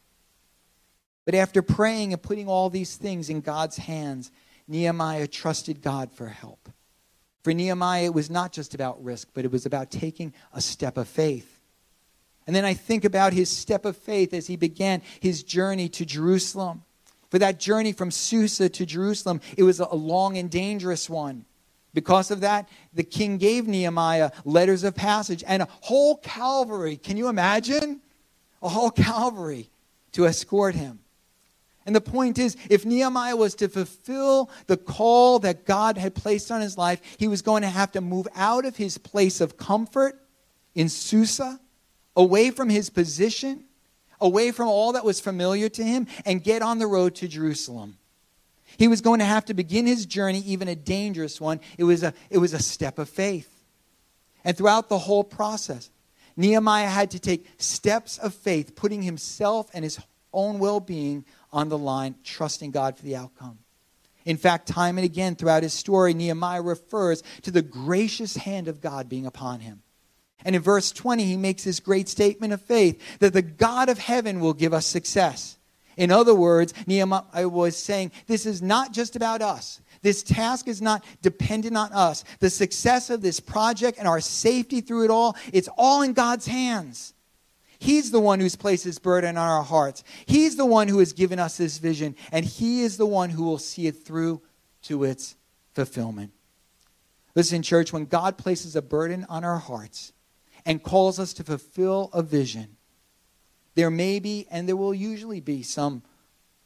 But 1.29 1.35
after 1.35 1.61
praying 1.61 2.11
and 2.11 2.19
putting 2.19 2.47
all 2.47 2.71
these 2.71 2.95
things 2.95 3.29
in 3.29 3.41
God's 3.41 3.77
hands, 3.77 4.31
Nehemiah 4.67 5.27
trusted 5.27 5.83
God 5.83 6.11
for 6.11 6.25
help. 6.25 6.69
For 7.43 7.53
Nehemiah, 7.53 8.05
it 8.05 8.15
was 8.15 8.31
not 8.31 8.51
just 8.51 8.73
about 8.73 9.03
risk, 9.03 9.27
but 9.35 9.45
it 9.45 9.51
was 9.51 9.67
about 9.67 9.91
taking 9.91 10.33
a 10.53 10.59
step 10.59 10.97
of 10.97 11.07
faith. 11.07 11.61
And 12.47 12.55
then 12.55 12.65
I 12.65 12.73
think 12.73 13.05
about 13.05 13.33
his 13.33 13.47
step 13.47 13.85
of 13.85 13.95
faith 13.95 14.33
as 14.33 14.47
he 14.47 14.55
began 14.55 15.03
his 15.19 15.43
journey 15.43 15.87
to 15.89 16.03
Jerusalem. 16.03 16.81
For 17.29 17.37
that 17.37 17.59
journey 17.59 17.91
from 17.93 18.09
Susa 18.09 18.67
to 18.67 18.83
Jerusalem, 18.87 19.39
it 19.55 19.61
was 19.61 19.79
a 19.79 19.93
long 19.93 20.35
and 20.35 20.49
dangerous 20.49 21.11
one. 21.11 21.45
Because 21.93 22.31
of 22.31 22.41
that, 22.41 22.67
the 22.91 23.03
king 23.03 23.37
gave 23.37 23.67
Nehemiah 23.67 24.31
letters 24.45 24.83
of 24.83 24.95
passage 24.95 25.43
and 25.45 25.61
a 25.61 25.67
whole 25.81 26.17
cavalry. 26.17 26.97
Can 26.97 27.17
you 27.17 27.27
imagine? 27.27 28.01
A 28.63 28.69
whole 28.69 28.89
cavalry 28.89 29.69
to 30.13 30.25
escort 30.25 30.73
him. 30.73 31.01
And 31.89 31.95
the 31.95 32.01
point 32.01 32.37
is, 32.37 32.55
if 32.69 32.85
Nehemiah 32.85 33.35
was 33.35 33.55
to 33.55 33.67
fulfill 33.67 34.51
the 34.67 34.77
call 34.77 35.39
that 35.39 35.65
God 35.65 35.97
had 35.97 36.13
placed 36.13 36.51
on 36.51 36.61
his 36.61 36.77
life, 36.77 37.01
he 37.17 37.27
was 37.27 37.41
going 37.41 37.63
to 37.63 37.67
have 37.67 37.93
to 37.93 37.99
move 37.99 38.27
out 38.35 38.63
of 38.63 38.77
his 38.77 38.99
place 38.99 39.41
of 39.41 39.57
comfort 39.57 40.21
in 40.75 40.87
Susa 40.87 41.59
away 42.15 42.51
from 42.51 42.69
his 42.69 42.91
position, 42.91 43.63
away 44.21 44.51
from 44.51 44.67
all 44.67 44.91
that 44.91 45.03
was 45.03 45.19
familiar 45.19 45.67
to 45.67 45.83
him, 45.83 46.05
and 46.27 46.43
get 46.43 46.61
on 46.61 46.77
the 46.77 46.85
road 46.85 47.15
to 47.15 47.27
Jerusalem. 47.27 47.97
He 48.77 48.87
was 48.87 49.01
going 49.01 49.17
to 49.17 49.25
have 49.25 49.45
to 49.45 49.55
begin 49.55 49.87
his 49.87 50.05
journey, 50.05 50.43
even 50.45 50.67
a 50.67 50.75
dangerous 50.75 51.41
one. 51.41 51.59
It 51.79 51.85
was 51.85 52.03
a, 52.03 52.13
it 52.29 52.37
was 52.37 52.53
a 52.53 52.61
step 52.61 52.99
of 52.99 53.09
faith. 53.09 53.49
And 54.45 54.55
throughout 54.55 54.89
the 54.89 54.99
whole 54.99 55.23
process, 55.23 55.89
Nehemiah 56.37 56.87
had 56.87 57.09
to 57.09 57.19
take 57.19 57.47
steps 57.57 58.19
of 58.19 58.35
faith, 58.35 58.75
putting 58.75 59.01
himself 59.01 59.71
and 59.73 59.83
his 59.83 59.97
own 60.31 60.59
well 60.59 60.79
being 60.79 61.25
on 61.51 61.69
the 61.69 61.77
line, 61.77 62.15
trusting 62.23 62.71
God 62.71 62.97
for 62.97 63.03
the 63.03 63.15
outcome. 63.15 63.59
In 64.25 64.37
fact, 64.37 64.67
time 64.67 64.97
and 64.97 65.05
again 65.05 65.35
throughout 65.35 65.63
his 65.63 65.73
story, 65.73 66.13
Nehemiah 66.13 66.61
refers 66.61 67.23
to 67.43 67.51
the 67.51 67.61
gracious 67.61 68.35
hand 68.35 68.67
of 68.67 68.81
God 68.81 69.09
being 69.09 69.25
upon 69.25 69.61
him. 69.61 69.81
And 70.45 70.55
in 70.55 70.61
verse 70.61 70.91
20, 70.91 71.25
he 71.25 71.37
makes 71.37 71.63
this 71.63 71.79
great 71.79 72.07
statement 72.07 72.53
of 72.53 72.61
faith 72.61 73.01
that 73.19 73.33
the 73.33 73.41
God 73.41 73.89
of 73.89 73.97
heaven 73.97 74.39
will 74.39 74.53
give 74.53 74.73
us 74.73 74.85
success. 74.85 75.57
In 75.97 76.11
other 76.11 76.33
words, 76.33 76.73
Nehemiah 76.87 77.49
was 77.49 77.75
saying, 77.75 78.11
This 78.27 78.45
is 78.45 78.61
not 78.61 78.93
just 78.93 79.17
about 79.17 79.41
us. 79.41 79.81
This 80.01 80.23
task 80.23 80.69
is 80.69 80.81
not 80.81 81.03
dependent 81.21 81.75
on 81.75 81.91
us. 81.91 82.23
The 82.39 82.49
success 82.49 83.09
of 83.09 83.21
this 83.21 83.41
project 83.41 83.99
and 83.99 84.07
our 84.07 84.21
safety 84.21 84.79
through 84.79 85.03
it 85.03 85.11
all, 85.11 85.35
it's 85.51 85.67
all 85.77 86.01
in 86.01 86.13
God's 86.13 86.47
hands. 86.47 87.13
He's 87.79 88.11
the 88.11 88.19
one 88.19 88.41
who's 88.41 88.57
placed 88.57 88.83
his 88.83 88.99
burden 88.99 89.37
on 89.37 89.49
our 89.49 89.63
hearts. 89.63 90.03
He's 90.25 90.57
the 90.57 90.65
one 90.65 90.89
who 90.89 90.99
has 90.99 91.13
given 91.13 91.39
us 91.39 91.57
this 91.57 91.77
vision, 91.77 92.15
and 92.31 92.45
He 92.45 92.81
is 92.81 92.97
the 92.97 93.05
one 93.05 93.29
who 93.29 93.43
will 93.43 93.57
see 93.57 93.87
it 93.87 94.05
through 94.05 94.41
to 94.83 95.05
its 95.05 95.35
fulfillment. 95.73 96.33
Listen, 97.35 97.61
church, 97.61 97.93
when 97.93 98.05
God 98.05 98.37
places 98.37 98.75
a 98.75 98.81
burden 98.81 99.25
on 99.29 99.45
our 99.45 99.59
hearts, 99.59 100.11
and 100.65 100.83
calls 100.83 101.19
us 101.19 101.31
to 101.33 101.43
fulfill 101.43 102.09
a 102.11 102.21
vision, 102.21 102.75
there 103.75 103.89
may 103.89 104.19
be, 104.19 104.45
and 104.51 104.67
there 104.67 104.75
will 104.75 104.93
usually 104.93 105.39
be, 105.39 105.63
some 105.63 106.03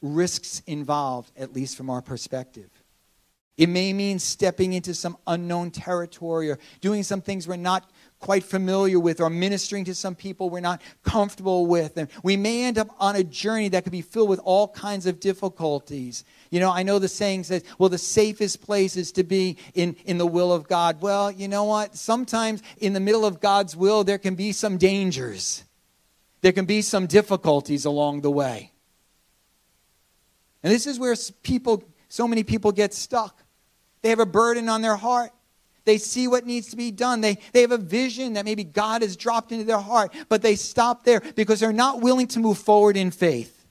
risks 0.02 0.64
involved, 0.66 1.32
at 1.38 1.54
least 1.54 1.78
from 1.78 1.92
our 1.92 2.02
perspective. 2.02 2.72
It 3.56 3.70
may 3.70 3.94
mean 3.94 4.18
stepping 4.18 4.74
into 4.74 4.96
some 4.96 5.16
unknown 5.28 5.70
territory 5.70 6.50
or 6.50 6.58
doing 6.82 7.04
some 7.04 7.22
things 7.22 7.48
we're 7.48 7.56
not 7.56 7.88
quite 8.24 8.46
familiar 8.46 8.98
with 8.98 9.20
or 9.20 9.30
ministering 9.30 9.84
to 9.84 9.94
some 9.94 10.16
people 10.16 10.50
we're 10.50 10.62
not 10.62 10.82
comfortable 11.04 11.66
with. 11.66 11.98
And 11.98 12.08
we 12.24 12.38
may 12.38 12.64
end 12.64 12.78
up 12.78 12.88
on 12.98 13.18
a 13.18 13.24
journey 13.24 13.68
that 13.68 13.84
could 13.84 13.92
be 13.92 14.02
filled 14.02 14.30
with 14.30 14.40
all 14.46 14.70
kinds 14.70 15.06
of 15.06 15.20
difficulties. 15.20 16.24
You 16.50 16.62
know, 16.62 16.72
I 16.72 16.84
know 16.84 17.00
the 17.00 17.10
saying 17.10 17.44
says, 17.44 17.66
well, 17.78 17.90
the 17.90 17.98
safest 17.98 18.62
place 18.62 18.96
is 18.96 19.12
to 19.14 19.26
be 19.26 19.58
in, 19.74 19.98
in 20.06 20.18
the 20.18 20.26
will 20.26 20.54
of 20.54 20.70
God. 20.70 21.02
Well, 21.02 21.32
you 21.32 21.50
know 21.50 21.66
what? 21.66 21.98
Sometimes 21.98 22.64
in 22.78 22.94
the 22.94 23.02
middle 23.02 23.26
of 23.26 23.42
God's 23.42 23.76
will, 23.76 24.06
there 24.06 24.18
can 24.18 24.36
be 24.36 24.54
some 24.54 24.78
dangers, 24.78 25.66
there 26.40 26.54
can 26.54 26.64
be 26.64 26.82
some 26.82 27.08
difficulties 27.08 27.84
along 27.84 28.22
the 28.22 28.32
way. 28.32 28.72
And 30.64 30.72
this 30.72 30.88
is 30.88 30.98
where 30.98 31.14
people, 31.44 31.84
so 32.08 32.26
many 32.26 32.44
people 32.44 32.72
get 32.72 32.94
stuck. 32.94 33.44
They 34.02 34.12
have 34.12 34.22
a 34.22 34.26
burden 34.26 34.70
on 34.70 34.82
their 34.82 34.96
heart. 34.96 35.34
They 35.86 35.98
see 35.98 36.28
what 36.28 36.46
needs 36.46 36.70
to 36.70 36.76
be 36.76 36.92
done. 36.92 37.22
They, 37.22 37.38
they 37.52 37.62
have 37.62 37.72
a 37.72 37.78
vision 37.78 38.34
that 38.34 38.46
maybe 38.46 38.64
God 38.64 39.02
has 39.02 39.18
dropped 39.18 39.52
into 39.52 39.66
their 39.66 39.80
heart, 39.80 40.14
but 40.30 40.42
they 40.42 40.56
stop 40.56 41.04
there 41.04 41.22
because 41.36 41.60
they're 41.60 41.74
not 41.74 42.02
willing 42.02 42.28
to 42.28 42.40
move 42.40 42.58
forward 42.58 42.96
in 42.96 43.12
faith. 43.12 43.66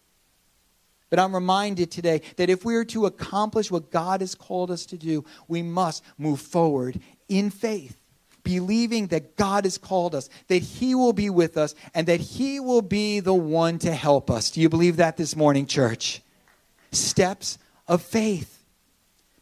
But 1.08 1.18
I'm 1.18 1.34
reminded 1.34 1.90
today 1.90 2.22
that 2.36 2.50
if 2.50 2.64
we 2.64 2.74
are 2.76 2.84
to 2.86 3.06
accomplish 3.06 3.70
what 3.70 3.90
God 3.90 4.20
has 4.20 4.34
called 4.34 4.70
us 4.70 4.86
to 4.86 4.96
do, 4.96 5.24
we 5.46 5.62
must 5.62 6.02
move 6.18 6.40
forward 6.40 7.00
in 7.28 7.50
faith. 7.50 7.98
believing 8.44 9.08
that 9.08 9.36
God 9.36 9.64
has 9.64 9.78
called 9.78 10.14
us, 10.14 10.28
that 10.48 10.62
He 10.62 10.94
will 10.94 11.12
be 11.12 11.30
with 11.30 11.56
us, 11.56 11.74
and 11.94 12.06
that 12.08 12.20
He 12.20 12.60
will 12.60 12.82
be 12.82 13.20
the 13.20 13.34
one 13.34 13.78
to 13.80 13.92
help 13.92 14.30
us. 14.30 14.50
Do 14.50 14.60
you 14.60 14.68
believe 14.68 14.96
that 14.96 15.16
this 15.16 15.36
morning, 15.36 15.66
church? 15.66 16.22
Steps 16.90 17.58
of 17.86 18.02
faith. 18.02 18.61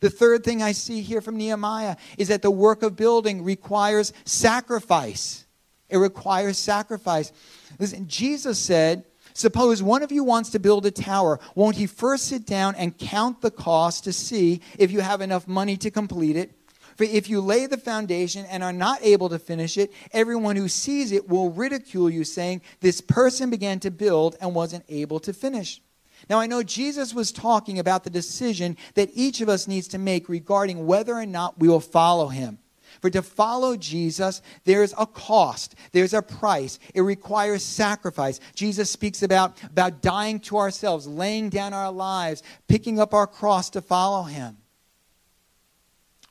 The 0.00 0.10
third 0.10 0.44
thing 0.44 0.62
I 0.62 0.72
see 0.72 1.02
here 1.02 1.20
from 1.20 1.36
Nehemiah 1.36 1.96
is 2.18 2.28
that 2.28 2.42
the 2.42 2.50
work 2.50 2.82
of 2.82 2.96
building 2.96 3.44
requires 3.44 4.12
sacrifice. 4.24 5.44
It 5.88 5.98
requires 5.98 6.56
sacrifice. 6.58 7.32
Listen, 7.78 8.08
Jesus 8.08 8.58
said, 8.58 9.04
Suppose 9.32 9.82
one 9.82 10.02
of 10.02 10.10
you 10.10 10.24
wants 10.24 10.50
to 10.50 10.58
build 10.58 10.86
a 10.86 10.90
tower. 10.90 11.38
Won't 11.54 11.76
he 11.76 11.86
first 11.86 12.26
sit 12.26 12.46
down 12.46 12.74
and 12.74 12.96
count 12.98 13.40
the 13.40 13.50
cost 13.50 14.04
to 14.04 14.12
see 14.12 14.60
if 14.76 14.90
you 14.90 15.00
have 15.00 15.20
enough 15.20 15.46
money 15.46 15.76
to 15.78 15.90
complete 15.90 16.36
it? 16.36 16.52
For 16.96 17.04
if 17.04 17.30
you 17.30 17.40
lay 17.40 17.66
the 17.66 17.78
foundation 17.78 18.44
and 18.46 18.62
are 18.62 18.72
not 18.72 18.98
able 19.02 19.28
to 19.28 19.38
finish 19.38 19.78
it, 19.78 19.92
everyone 20.12 20.56
who 20.56 20.68
sees 20.68 21.12
it 21.12 21.28
will 21.28 21.50
ridicule 21.50 22.10
you, 22.10 22.24
saying, 22.24 22.62
This 22.80 23.00
person 23.00 23.50
began 23.50 23.80
to 23.80 23.90
build 23.90 24.36
and 24.40 24.54
wasn't 24.54 24.84
able 24.88 25.20
to 25.20 25.32
finish. 25.32 25.80
Now, 26.28 26.38
I 26.38 26.46
know 26.46 26.62
Jesus 26.62 27.14
was 27.14 27.32
talking 27.32 27.78
about 27.78 28.04
the 28.04 28.10
decision 28.10 28.76
that 28.94 29.10
each 29.14 29.40
of 29.40 29.48
us 29.48 29.66
needs 29.66 29.88
to 29.88 29.98
make 29.98 30.28
regarding 30.28 30.86
whether 30.86 31.14
or 31.14 31.26
not 31.26 31.58
we 31.58 31.68
will 31.68 31.80
follow 31.80 32.28
him. 32.28 32.58
For 33.00 33.08
to 33.10 33.22
follow 33.22 33.76
Jesus, 33.76 34.42
there's 34.64 34.92
a 34.98 35.06
cost, 35.06 35.74
there's 35.92 36.12
a 36.12 36.22
price. 36.22 36.78
It 36.94 37.00
requires 37.00 37.64
sacrifice. 37.64 38.40
Jesus 38.54 38.90
speaks 38.90 39.22
about, 39.22 39.56
about 39.62 40.02
dying 40.02 40.40
to 40.40 40.58
ourselves, 40.58 41.06
laying 41.06 41.48
down 41.48 41.72
our 41.72 41.90
lives, 41.90 42.42
picking 42.68 43.00
up 43.00 43.14
our 43.14 43.26
cross 43.26 43.70
to 43.70 43.80
follow 43.80 44.24
him. 44.24 44.58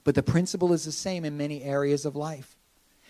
But 0.03 0.15
the 0.15 0.23
principle 0.23 0.73
is 0.73 0.85
the 0.85 0.91
same 0.91 1.25
in 1.25 1.37
many 1.37 1.63
areas 1.63 2.05
of 2.05 2.15
life. 2.15 2.55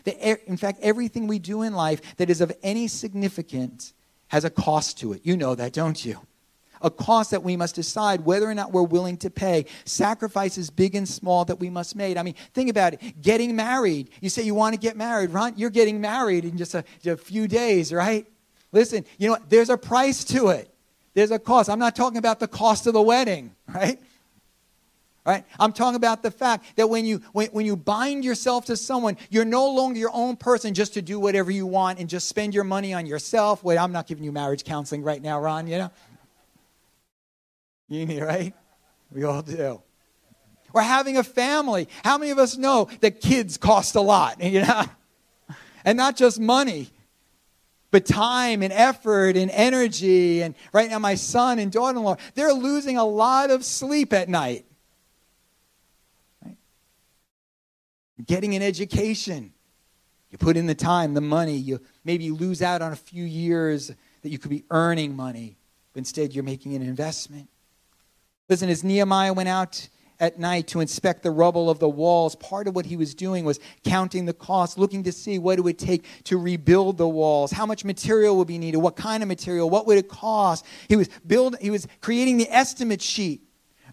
In 0.05 0.57
fact, 0.57 0.79
everything 0.81 1.27
we 1.27 1.39
do 1.39 1.61
in 1.61 1.73
life 1.73 2.15
that 2.17 2.29
is 2.29 2.41
of 2.41 2.51
any 2.63 2.87
significance 2.87 3.93
has 4.29 4.45
a 4.45 4.49
cost 4.49 4.97
to 4.99 5.13
it. 5.13 5.21
You 5.23 5.35
know 5.35 5.55
that, 5.55 5.73
don't 5.73 6.03
you? 6.03 6.19
A 6.81 6.89
cost 6.89 7.31
that 7.31 7.43
we 7.43 7.55
must 7.57 7.75
decide 7.75 8.21
whether 8.21 8.49
or 8.49 8.53
not 8.53 8.71
we're 8.71 8.83
willing 8.83 9.17
to 9.17 9.29
pay. 9.29 9.65
Sacrifices 9.85 10.69
big 10.69 10.95
and 10.95 11.07
small 11.07 11.45
that 11.45 11.59
we 11.59 11.69
must 11.69 11.95
make. 11.95 12.17
I 12.17 12.23
mean, 12.23 12.35
think 12.53 12.69
about 12.69 12.93
it. 12.93 13.21
Getting 13.21 13.55
married. 13.55 14.09
You 14.21 14.29
say 14.29 14.43
you 14.43 14.55
want 14.55 14.73
to 14.73 14.79
get 14.79 14.97
married, 14.97 15.31
Ron, 15.31 15.53
You're 15.57 15.69
getting 15.69 16.01
married 16.01 16.45
in 16.45 16.57
just 16.57 16.75
a, 16.75 16.83
just 17.01 17.21
a 17.21 17.23
few 17.23 17.47
days, 17.47 17.93
right? 17.93 18.25
Listen, 18.71 19.05
you 19.17 19.27
know 19.27 19.33
what? 19.33 19.49
There's 19.49 19.69
a 19.69 19.77
price 19.77 20.23
to 20.25 20.49
it. 20.49 20.73
There's 21.13 21.31
a 21.31 21.39
cost. 21.39 21.69
I'm 21.69 21.79
not 21.79 21.95
talking 21.95 22.17
about 22.17 22.39
the 22.39 22.47
cost 22.47 22.87
of 22.87 22.93
the 22.93 23.01
wedding, 23.01 23.55
right? 23.67 23.99
Right? 25.25 25.43
I'm 25.59 25.73
talking 25.73 25.95
about 25.95 26.23
the 26.23 26.31
fact 26.31 26.77
that 26.77 26.89
when 26.89 27.05
you 27.05 27.21
when, 27.33 27.49
when 27.49 27.65
you 27.65 27.75
bind 27.75 28.23
yourself 28.23 28.65
to 28.65 28.77
someone, 28.77 29.17
you're 29.29 29.45
no 29.45 29.69
longer 29.69 29.99
your 29.99 30.09
own 30.13 30.37
person 30.37 30.73
just 30.73 30.93
to 30.95 31.01
do 31.01 31.19
whatever 31.19 31.51
you 31.51 31.67
want 31.67 31.99
and 31.99 32.09
just 32.09 32.27
spend 32.27 32.53
your 32.53 32.63
money 32.63 32.93
on 32.93 33.05
yourself. 33.05 33.63
Wait, 33.63 33.77
I'm 33.77 33.91
not 33.91 34.07
giving 34.07 34.23
you 34.23 34.31
marriage 34.31 34.63
counseling 34.63 35.03
right 35.03 35.21
now, 35.21 35.39
Ron, 35.39 35.67
you 35.67 35.77
know? 35.77 35.91
You 37.89 38.05
need, 38.05 38.21
right? 38.21 38.53
We 39.11 39.23
all 39.23 39.41
do. 39.41 39.81
Or 40.73 40.81
having 40.81 41.17
a 41.17 41.23
family. 41.23 41.89
How 42.03 42.17
many 42.17 42.31
of 42.31 42.37
us 42.37 42.55
know 42.55 42.87
that 43.01 43.19
kids 43.19 43.57
cost 43.57 43.95
a 43.95 44.01
lot? 44.01 44.41
You 44.43 44.61
know? 44.61 44.85
And 45.85 45.97
not 45.97 46.17
just 46.17 46.39
money, 46.39 46.89
but 47.89 48.05
time 48.05 48.61
and 48.61 48.73
effort 48.73 49.37
and 49.37 49.49
energy. 49.49 50.43
And 50.43 50.53
right 50.73 50.89
now, 50.89 50.99
my 50.99 51.15
son 51.15 51.57
and 51.57 51.71
daughter 51.71 51.97
in 51.97 52.03
law, 52.03 52.17
they're 52.35 52.53
losing 52.53 52.97
a 52.97 53.05
lot 53.05 53.49
of 53.49 53.63
sleep 53.63 54.11
at 54.11 54.27
night. 54.27 54.65
Right? 56.45 56.57
Getting 58.25 58.55
an 58.55 58.61
education. 58.61 59.53
You 60.31 60.37
put 60.37 60.57
in 60.57 60.67
the 60.67 60.75
time, 60.75 61.13
the 61.13 61.21
money, 61.21 61.55
you 61.55 61.79
maybe 62.03 62.29
lose 62.29 62.61
out 62.61 62.81
on 62.81 62.91
a 62.91 62.97
few 62.97 63.23
years 63.23 63.91
that 64.21 64.29
you 64.29 64.37
could 64.37 64.51
be 64.51 64.65
earning 64.69 65.15
money, 65.15 65.57
but 65.93 65.99
instead 65.99 66.35
you're 66.35 66.43
making 66.43 66.75
an 66.75 66.81
investment. 66.81 67.49
Listen, 68.49 68.69
as 68.69 68.83
Nehemiah 68.83 69.31
went 69.31 69.47
out 69.47 69.87
at 70.19 70.39
night 70.39 70.67
to 70.67 70.79
inspect 70.79 71.23
the 71.23 71.31
rubble 71.31 71.69
of 71.69 71.79
the 71.79 71.87
walls, 71.87 72.35
part 72.35 72.67
of 72.67 72.75
what 72.75 72.87
he 72.87 72.97
was 72.97 73.13
doing 73.13 73.45
was 73.45 73.59
counting 73.85 74.25
the 74.25 74.33
cost, 74.33 74.77
looking 74.77 75.03
to 75.03 75.11
see 75.11 75.39
what 75.39 75.59
it 75.59 75.61
would 75.61 75.79
take 75.79 76.05
to 76.25 76.37
rebuild 76.37 76.97
the 76.97 77.07
walls, 77.07 77.51
how 77.51 77.65
much 77.65 77.85
material 77.85 78.35
would 78.37 78.47
be 78.47 78.57
needed, 78.57 78.79
what 78.79 78.95
kind 78.95 79.23
of 79.23 79.29
material, 79.29 79.69
what 79.69 79.87
would 79.87 79.97
it 79.97 80.09
cost. 80.09 80.65
He 80.89 80.95
was 80.95 81.07
build, 81.25 81.57
he 81.61 81.69
was 81.69 81.87
creating 82.01 82.37
the 82.37 82.51
estimate 82.53 83.01
sheet. 83.01 83.43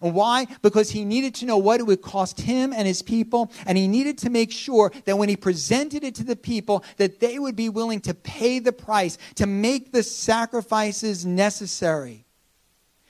And 0.01 0.13
why? 0.13 0.47
Because 0.61 0.91
he 0.91 1.05
needed 1.05 1.33
to 1.35 1.45
know 1.45 1.57
what 1.57 1.79
it 1.79 1.83
would 1.83 2.01
cost 2.01 2.39
him 2.39 2.71
and 2.73 2.87
his 2.87 3.01
people, 3.01 3.51
and 3.65 3.77
he 3.77 3.87
needed 3.87 4.19
to 4.19 4.29
make 4.29 4.51
sure 4.51 4.91
that 5.05 5.17
when 5.17 5.29
he 5.29 5.35
presented 5.35 6.03
it 6.03 6.15
to 6.15 6.23
the 6.23 6.35
people, 6.35 6.83
that 6.97 7.19
they 7.19 7.39
would 7.39 7.55
be 7.55 7.69
willing 7.69 8.01
to 8.01 8.13
pay 8.13 8.59
the 8.59 8.73
price, 8.73 9.17
to 9.35 9.47
make 9.47 9.91
the 9.91 10.03
sacrifices 10.03 11.25
necessary. 11.25 12.26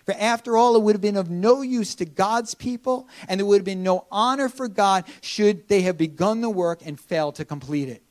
For 0.08 0.16
after 0.18 0.56
all, 0.56 0.78
it 0.78 0.84
would 0.84 0.96
have 0.96 1.02
been 1.02 1.18
of 1.18 1.30
no 1.30 1.62
use 1.62 1.94
to 1.96 2.06
God's 2.06 2.56
people, 2.56 3.10
and 3.28 3.42
there 3.42 3.46
would 3.46 3.58
have 3.58 3.66
been 3.66 3.84
no 3.84 4.08
honor 4.10 4.48
for 4.48 4.70
God 4.70 5.04
should 5.20 5.68
they 5.68 5.82
have 5.82 5.98
begun 5.98 6.40
the 6.40 6.50
work 6.50 6.80
and 6.86 6.98
failed 6.98 7.36
to 7.36 7.44
complete 7.44 7.90
it. 7.90 8.02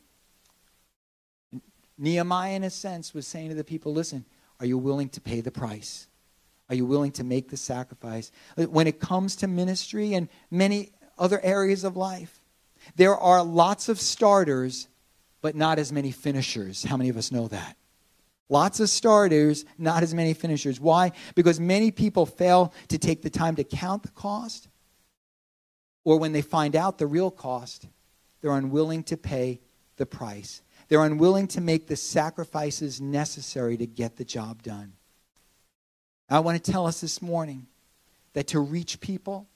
Nehemiah, 1.97 2.53
in 2.53 2.65
a 2.65 2.69
sense, 2.69 3.15
was 3.15 3.27
saying 3.27 3.49
to 3.49 3.55
the 3.55 3.65
people 3.65 3.95
listen, 3.95 4.27
are 4.61 4.67
you 4.67 4.77
willing 4.77 5.09
to 5.09 5.23
pay 5.23 5.41
the 5.41 5.51
price? 5.51 6.07
Are 6.69 6.75
you 6.75 6.85
willing 6.85 7.13
to 7.13 7.25
make 7.25 7.49
the 7.49 7.57
sacrifice? 7.57 8.31
When 8.57 8.87
it 8.87 9.01
comes 9.01 9.35
to 9.37 9.49
ministry 9.49 10.13
and 10.13 10.29
many 10.51 10.91
other 11.19 11.41
areas 11.43 11.83
of 11.83 11.97
life, 11.97 12.43
there 12.97 13.17
are 13.17 13.43
lots 13.43 13.89
of 13.89 13.99
starters, 13.99 14.87
but 15.41 15.57
not 15.57 15.79
as 15.79 15.93
many 15.93 16.11
finishers. 16.11 16.85
How 16.85 16.99
many 16.99 17.09
of 17.09 17.17
us 17.17 17.33
know 17.33 17.49
that? 17.49 17.79
Lots 18.49 18.79
of 18.81 18.89
starters, 18.89 19.65
not 19.77 20.03
as 20.03 20.15
many 20.15 20.33
finishers. 20.33 20.79
Why? 20.79 21.13
Because 21.35 21.59
many 21.59 21.91
people 21.91 22.27
fail 22.27 22.73
to 22.89 22.99
take 22.99 23.23
the 23.23 23.31
time 23.31 23.57
to 23.57 23.65
count 23.65 24.05
the 24.05 24.11
cost, 24.11 24.69
or 26.05 26.19
when 26.19 26.33
they 26.33 26.43
find 26.43 26.77
out 26.77 26.99
the 26.99 27.07
real 27.07 27.33
cost, 27.33 27.89
they're 28.41 28.53
unwilling 28.53 29.03
to 29.05 29.17
pay 29.17 29.61
the 29.97 30.07
price. 30.07 30.63
They're 30.89 31.05
unwilling 31.05 31.49
to 31.49 31.61
make 31.61 31.89
the 31.89 31.97
sacrifices 31.97 33.01
necessary 33.01 33.77
to 33.79 33.87
get 33.87 34.17
the 34.17 34.25
job 34.25 34.63
done. 34.63 34.93
I 36.31 36.39
want 36.41 36.63
to 36.63 36.71
tell 36.71 36.87
us 36.87 37.01
this 37.01 37.21
morning 37.21 37.67
that 38.35 38.49
to 38.49 38.61
reach 38.61 39.01
people 39.01 39.49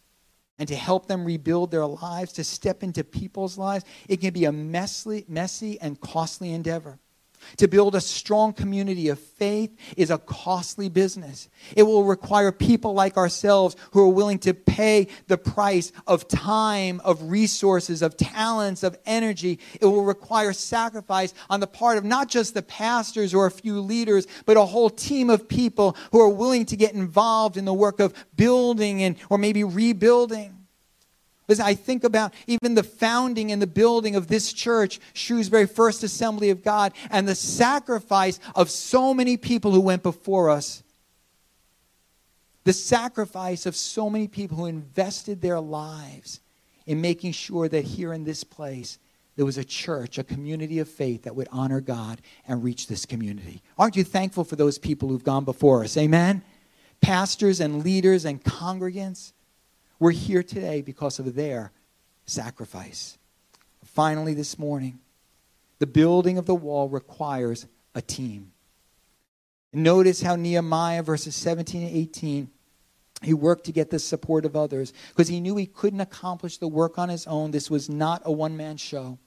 and 0.59 0.69
to 0.69 0.75
help 0.75 1.07
them 1.07 1.25
rebuild 1.25 1.71
their 1.71 1.87
lives, 1.87 2.33
to 2.33 2.45
step 2.45 2.83
into 2.83 3.05
people's 3.05 3.57
lives, 3.57 3.85
it 4.09 4.21
can 4.21 4.33
be 4.33 4.45
a 4.45 4.53
messy, 4.53 5.25
messy 5.29 5.81
and 5.81 6.01
costly 6.01 6.53
endeavor. 6.53 6.99
To 7.57 7.69
build 7.69 7.95
a 7.95 8.01
strong 8.01 8.53
community 8.53 9.09
of 9.09 9.19
faith 9.19 9.77
is 9.97 10.11
a 10.11 10.19
costly 10.19 10.89
business. 10.89 11.49
It 11.77 11.83
will 11.83 12.05
require 12.05 12.53
people 12.53 12.95
like 12.95 13.17
ourselves 13.17 13.77
who 13.93 14.01
are 14.03 14.09
willing 14.09 14.39
to 14.41 14.55
pay 14.55 15.09
the 15.27 15.39
price 15.39 15.93
of 16.07 16.29
time, 16.29 17.01
of 17.05 17.31
resources, 17.31 18.03
of 18.03 18.17
talents, 18.17 18.83
of 18.83 18.99
energy. 19.07 19.59
It 19.81 19.87
will 19.87 20.05
require 20.05 20.53
sacrifice 20.53 21.35
on 21.49 21.61
the 21.61 21.67
part 21.67 21.99
of 21.99 22.05
not 22.05 22.29
just 22.29 22.55
the 22.55 22.63
pastors 22.63 23.35
or 23.35 23.47
a 23.47 23.51
few 23.51 23.81
leaders, 23.81 24.27
but 24.47 24.57
a 24.57 24.65
whole 24.65 24.91
team 24.91 25.31
of 25.31 25.49
people 25.49 25.97
who 26.13 26.21
are 26.21 26.29
willing 26.29 26.67
to 26.67 26.77
get 26.77 26.95
involved 26.95 27.57
in 27.57 27.65
the 27.65 27.75
work 27.75 28.01
of 28.01 28.15
building 28.37 29.03
and 29.03 29.17
or 29.29 29.39
maybe 29.39 29.65
rebuilding. 29.65 30.60
Listen, 31.51 31.67
I 31.67 31.75
think 31.75 32.05
about 32.05 32.33
even 32.47 32.77
the 32.77 32.85
founding 32.85 33.51
and 33.51 33.61
the 33.61 33.67
building 33.67 34.15
of 34.15 34.29
this 34.29 34.53
church, 34.53 35.01
Shrewsbury 35.15 35.67
First 35.67 36.05
Assembly 36.05 36.51
of 36.51 36.63
God, 36.63 36.93
and 37.11 37.27
the 37.27 37.35
sacrifice 37.35 38.39
of 38.55 38.71
so 38.71 39.13
many 39.13 39.37
people 39.37 39.73
who 39.73 39.81
went 39.81 40.05
before 40.05 40.49
us. 40.49 40.85
The 42.63 42.73
sacrifice 42.73 43.67
of 43.67 43.75
so 43.75 44.09
many 44.09 44.29
people 44.29 44.59
who 44.59 44.67
invested 44.67 45.43
their 45.43 45.59
lives 45.59 46.39
in 46.87 47.01
making 47.01 47.33
sure 47.33 47.69
that 47.69 47.85
here 47.85 48.13
in 48.13 48.23
this 48.23 48.45
place, 48.45 49.01
there 49.35 49.45
was 49.45 49.59
a 49.59 49.65
church, 49.65 50.19
a 50.19 50.25
community 50.25 50.79
of 50.79 50.89
faith 50.89 51.25
that 51.25 51.35
would 51.35 51.49
honor 51.51 51.81
God 51.81 52.21
and 52.47 52.63
reach 52.63 52.87
this 52.87 53.05
community. 53.05 53.61
Aren't 53.77 53.97
you 53.97 54.05
thankful 54.05 54.45
for 54.45 54.55
those 54.55 54.79
people 54.79 55.09
who've 55.09 55.25
gone 55.25 55.45
before 55.45 55.83
us? 55.83 55.97
Amen? 55.97 56.45
Pastors 57.01 57.59
and 57.59 57.83
leaders 57.83 58.25
and 58.25 58.41
congregants. 58.41 59.33
We're 60.01 60.13
here 60.13 60.43
today 60.43 60.81
because 60.81 61.19
of 61.19 61.35
their 61.35 61.73
sacrifice. 62.25 63.19
Finally, 63.85 64.33
this 64.33 64.59
morning, 64.59 64.99
the 65.79 65.87
building 65.87 66.39
of 66.39 66.47
the 66.47 66.55
wall 66.55 66.89
requires 66.89 67.67
a 67.95 68.01
team. 68.01 68.53
Notice 69.75 70.23
how 70.23 70.37
Nehemiah, 70.37 71.03
verses 71.03 71.37
17 71.37 71.83
and 71.83 71.95
18, 71.95 72.51
he 73.23 73.35
worked 73.35 73.65
to 73.65 73.73
get 73.73 73.91
the 73.91 73.99
support 73.99 74.47
of 74.47 74.57
others 74.57 74.95
because 75.11 75.29
he 75.29 75.39
knew 75.39 75.57
he 75.57 75.67
couldn't 75.67 76.01
accomplish 76.01 76.57
the 76.57 76.67
work 76.67 76.99
on 76.99 77.11
his 77.11 77.27
own. 77.27 77.51
This 77.51 77.71
was 77.71 77.91
not 77.91 78.23
a 78.25 78.33
one 78.33 78.57
man 78.57 78.79
show. 78.79 79.19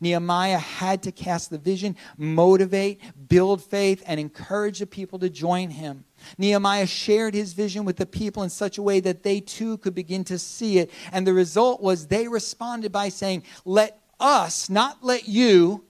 Nehemiah 0.00 0.58
had 0.58 1.02
to 1.04 1.12
cast 1.12 1.50
the 1.50 1.58
vision, 1.58 1.96
motivate, 2.16 3.00
build 3.28 3.62
faith, 3.62 4.02
and 4.06 4.20
encourage 4.20 4.78
the 4.78 4.86
people 4.86 5.18
to 5.18 5.30
join 5.30 5.70
him. 5.70 6.04
Nehemiah 6.38 6.86
shared 6.86 7.34
his 7.34 7.52
vision 7.52 7.84
with 7.84 7.96
the 7.96 8.06
people 8.06 8.42
in 8.42 8.50
such 8.50 8.78
a 8.78 8.82
way 8.82 9.00
that 9.00 9.22
they 9.22 9.40
too 9.40 9.78
could 9.78 9.94
begin 9.94 10.24
to 10.24 10.38
see 10.38 10.78
it. 10.78 10.90
And 11.12 11.26
the 11.26 11.34
result 11.34 11.82
was 11.82 12.06
they 12.06 12.28
responded 12.28 12.92
by 12.92 13.08
saying, 13.08 13.42
Let 13.64 14.00
us, 14.18 14.70
not 14.70 14.98
let 15.02 15.28
you, 15.28 15.84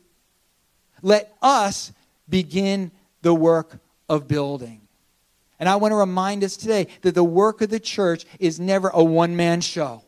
let 1.03 1.35
us 1.43 1.93
begin 2.29 2.91
the 3.23 3.35
work 3.35 3.79
of 4.09 4.29
building. 4.29 4.81
And 5.59 5.69
I 5.69 5.77
want 5.77 5.93
to 5.93 5.97
remind 5.97 6.45
us 6.45 6.57
today 6.57 6.89
that 7.03 7.15
the 7.15 7.25
work 7.25 7.63
of 7.63 7.71
the 7.71 7.81
church 7.81 8.27
is 8.39 8.61
never 8.61 8.89
a 8.89 9.03
one 9.03 9.37
man 9.37 9.61
show 9.61 10.03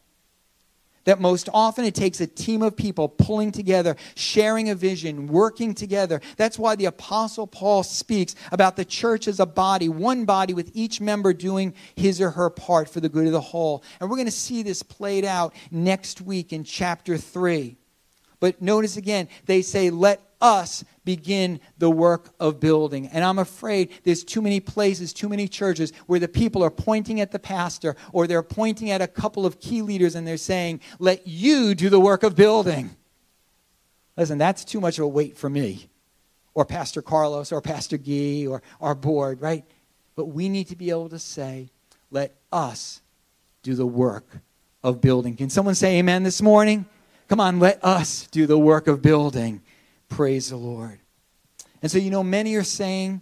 that 1.05 1.21
most 1.21 1.49
often 1.53 1.85
it 1.85 1.95
takes 1.95 2.21
a 2.21 2.27
team 2.27 2.63
of 2.63 2.77
people 2.77 3.09
pulling 3.09 3.53
together, 3.53 3.97
sharing 4.15 4.71
a 4.71 4.75
vision, 4.75 5.27
working 5.27 5.75
together. 5.75 6.21
That's 6.37 6.59
why 6.59 6.77
the 6.77 6.87
Apostle 6.87 7.47
Paul 7.47 7.83
speaks 7.83 8.35
about 8.53 8.77
the 8.77 8.85
church 8.85 9.29
as 9.29 9.41
a 9.41 9.47
body, 9.47 9.89
one 9.89 10.25
body 10.25 10.55
with 10.55 10.71
each 10.75 11.01
member 11.01 11.33
doing 11.33 11.75
his 11.97 12.21
or 12.21 12.31
her 12.31 12.51
part 12.51 12.89
for 12.89 13.01
the 13.01 13.09
good 13.09 13.27
of 13.27 13.33
the 13.33 13.41
whole. 13.41 13.83
And 14.01 14.11
we're 14.11 14.17
going 14.17 14.27
to 14.27 14.33
see 14.33 14.63
this 14.63 14.83
played 14.83 15.25
out 15.25 15.55
next 15.71 16.21
week 16.21 16.53
in 16.53 16.65
chapter 16.65 17.17
3. 17.17 17.77
But 18.41 18.63
notice 18.63 18.97
again, 18.97 19.29
they 19.47 19.63
say, 19.63 19.91
let 19.91 20.21
us 20.41 20.85
begin 21.09 21.59
the 21.79 21.89
work 21.89 22.35
of 22.39 22.61
building. 22.61 23.07
And 23.07 23.25
I'm 23.25 23.39
afraid 23.39 23.93
there's 24.05 24.23
too 24.23 24.43
many 24.43 24.61
places, 24.61 25.15
too 25.15 25.27
many 25.27 25.49
churches 25.49 25.91
where 26.07 26.21
the 26.21 26.29
people 26.29 26.63
are 26.63 26.71
pointing 26.71 27.23
at 27.23 27.33
the 27.33 27.39
pastor 27.39 27.97
or 28.13 28.27
they're 28.27 28.43
pointing 28.43 28.91
at 28.91 29.01
a 29.01 29.07
couple 29.07 29.47
of 29.47 29.59
key 29.59 29.81
leaders 29.81 30.15
and 30.15 30.29
they're 30.29 30.37
saying, 30.37 30.83
let 30.99 31.27
you 31.27 31.75
do 31.75 31.89
the 31.89 31.99
work 31.99 32.25
of 32.25 32.37
building. 32.37 32.91
Listen, 34.19 34.37
that's 34.37 34.67
too 34.67 34.83
much 34.83 34.99
of 34.99 35.07
a 35.07 35.09
weight 35.09 35.39
for 35.39 35.49
me 35.49 35.89
or 36.53 36.67
Pastor 36.67 37.01
Carlos 37.01 37.53
or 37.53 37.63
Pastor 37.63 37.97
Guy 37.97 38.45
or 38.47 38.61
our 38.79 38.95
board, 38.95 39.41
right? 39.41 39.65
But 40.15 40.27
we 40.27 40.51
need 40.51 40.69
to 40.69 40.77
be 40.77 40.91
able 40.91 41.09
to 41.09 41.19
say, 41.19 41.71
let 42.11 42.35
us 42.53 43.01
do 43.63 43.75
the 43.75 43.87
work 43.87 44.27
of 44.85 45.01
building. 45.01 45.37
Can 45.37 45.49
someone 45.49 45.75
say 45.75 46.01
amen 46.01 46.23
this 46.23 46.43
morning? 46.43 46.85
Come 47.29 47.41
on, 47.41 47.61
let 47.61 47.83
us 47.83 48.27
do 48.31 48.47
the 48.47 48.59
work 48.59 48.87
of 48.89 49.01
building. 49.01 49.63
Praise 50.09 50.51
the 50.51 50.57
Lord. 50.57 50.99
And 51.83 51.91
so, 51.91 51.99
you 51.99 52.11
know, 52.11 52.25
many 52.25 52.55
are 52.57 52.65
saying 52.65 53.21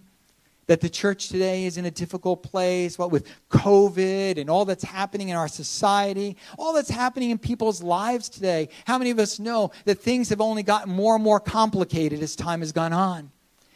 that 0.67 0.81
the 0.81 0.89
church 0.89 1.29
today 1.29 1.65
is 1.65 1.77
in 1.77 1.85
a 1.85 1.91
difficult 1.91 2.43
place, 2.43 2.97
what 2.97 3.11
with 3.11 3.27
COVID 3.49 4.37
and 4.37 4.49
all 4.49 4.65
that's 4.65 4.83
happening 4.83 5.29
in 5.29 5.35
our 5.35 5.47
society, 5.47 6.35
all 6.57 6.73
that's 6.73 6.89
happening 6.89 7.29
in 7.29 7.37
people's 7.37 7.81
lives 7.81 8.29
today. 8.29 8.69
How 8.85 8.97
many 8.97 9.11
of 9.11 9.19
us 9.19 9.39
know 9.39 9.71
that 9.85 9.99
things 9.99 10.29
have 10.29 10.41
only 10.41 10.63
gotten 10.63 10.91
more 10.91 11.15
and 11.15 11.23
more 11.23 11.39
complicated 11.39 12.21
as 12.21 12.35
time 12.35 12.59
has 12.59 12.71
gone 12.71 12.93
on? 12.93 13.31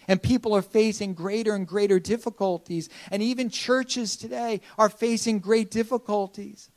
And 0.08 0.22
people 0.22 0.54
are 0.56 0.64
facing 0.64 1.14
greater 1.14 1.54
and 1.54 1.66
greater 1.66 2.00
difficulties. 2.00 2.90
And 3.12 3.22
even 3.22 3.50
churches 3.50 4.18
today 4.18 4.62
are 4.78 4.90
facing 4.90 5.40
great 5.40 5.70
difficulties. 5.70 6.71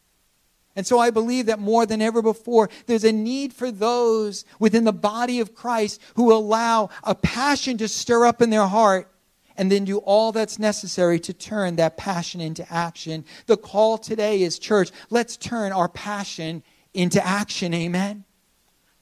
And 0.77 0.87
so 0.87 0.99
I 0.99 1.11
believe 1.11 1.47
that 1.47 1.61
more 1.61 1.87
than 1.87 2.03
ever 2.03 2.21
before, 2.21 2.69
there's 2.87 3.05
a 3.05 3.13
need 3.13 3.53
for 3.53 3.71
those 3.71 4.45
within 4.59 4.85
the 4.85 4.93
body 4.93 5.41
of 5.41 5.55
Christ 5.55 6.01
who 6.17 6.33
allow 6.33 6.91
a 7.05 7.15
passion 7.15 7.79
to 7.79 7.89
stir 7.89 8.27
up 8.27 8.43
in 8.43 8.51
their 8.51 8.67
heart 8.67 9.11
and 9.57 9.71
then 9.71 9.85
do 9.85 9.99
all 9.99 10.33
that's 10.33 10.59
necessary 10.59 11.21
to 11.21 11.33
turn 11.33 11.77
that 11.77 11.97
passion 11.97 12.41
into 12.41 12.71
action. 12.73 13.25
The 13.47 13.57
call 13.57 13.99
today 13.99 14.43
is, 14.43 14.59
church, 14.59 14.91
let's 15.11 15.37
turn 15.37 15.71
our 15.73 15.89
passion 15.89 16.65
into 16.93 17.25
action. 17.25 17.73
Amen. 17.73 18.25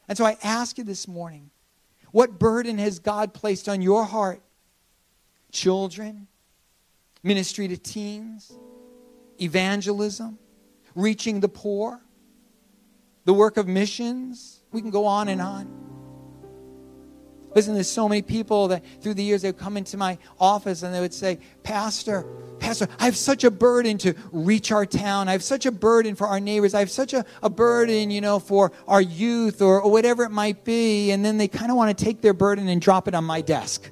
And 0.08 0.18
so 0.18 0.26
I 0.26 0.36
ask 0.42 0.76
you 0.76 0.84
this 0.84 1.08
morning, 1.08 1.50
what 2.10 2.38
burden 2.38 2.76
has 2.76 2.98
God 2.98 3.32
placed 3.32 3.66
on 3.66 3.80
your 3.80 4.04
heart? 4.04 4.42
Children, 5.50 6.26
ministry 7.22 7.68
to 7.68 7.78
teens, 7.78 8.52
evangelism, 9.40 10.38
reaching 10.94 11.40
the 11.40 11.48
poor, 11.48 12.00
the 13.24 13.34
work 13.34 13.56
of 13.56 13.66
missions. 13.66 14.62
We 14.72 14.80
can 14.80 14.90
go 14.90 15.06
on 15.06 15.28
and 15.28 15.40
on. 15.40 15.82
Listen, 17.54 17.74
there's 17.74 17.90
so 17.90 18.08
many 18.08 18.22
people 18.22 18.68
that 18.68 18.82
through 19.02 19.14
the 19.14 19.22
years 19.22 19.42
they 19.42 19.48
would 19.48 19.58
come 19.58 19.76
into 19.76 19.96
my 19.96 20.16
office 20.40 20.82
and 20.82 20.94
they 20.94 21.00
would 21.00 21.12
say, 21.12 21.38
Pastor, 21.62 22.24
Pastor, 22.58 22.88
I 22.98 23.04
have 23.04 23.16
such 23.16 23.44
a 23.44 23.50
burden 23.50 23.98
to 23.98 24.14
reach 24.30 24.72
our 24.72 24.86
town. 24.86 25.28
I 25.28 25.32
have 25.32 25.42
such 25.42 25.66
a 25.66 25.72
burden 25.72 26.14
for 26.14 26.26
our 26.26 26.40
neighbors. 26.40 26.74
I 26.74 26.78
have 26.78 26.90
such 26.90 27.12
a, 27.12 27.26
a 27.42 27.50
burden, 27.50 28.10
you 28.10 28.20
know, 28.20 28.38
for 28.38 28.72
our 28.88 29.02
youth 29.02 29.60
or, 29.60 29.82
or 29.82 29.90
whatever 29.90 30.24
it 30.24 30.30
might 30.30 30.64
be. 30.64 31.10
And 31.10 31.24
then 31.24 31.36
they 31.36 31.48
kind 31.48 31.70
of 31.70 31.76
want 31.76 31.96
to 31.96 32.04
take 32.04 32.22
their 32.22 32.32
burden 32.32 32.68
and 32.68 32.80
drop 32.80 33.06
it 33.08 33.14
on 33.14 33.24
my 33.24 33.42
desk. 33.42 33.90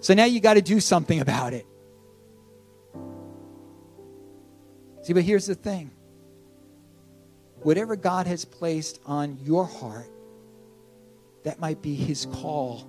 So 0.00 0.14
now 0.14 0.24
you 0.24 0.40
got 0.40 0.54
to 0.54 0.62
do 0.62 0.80
something 0.80 1.20
about 1.20 1.54
it. 1.54 1.66
See, 5.10 5.14
but 5.14 5.24
here's 5.24 5.46
the 5.46 5.56
thing 5.56 5.90
whatever 7.64 7.96
God 7.96 8.28
has 8.28 8.44
placed 8.44 9.00
on 9.04 9.38
your 9.42 9.64
heart, 9.64 10.08
that 11.42 11.58
might 11.58 11.82
be 11.82 11.96
His 11.96 12.26
call 12.26 12.88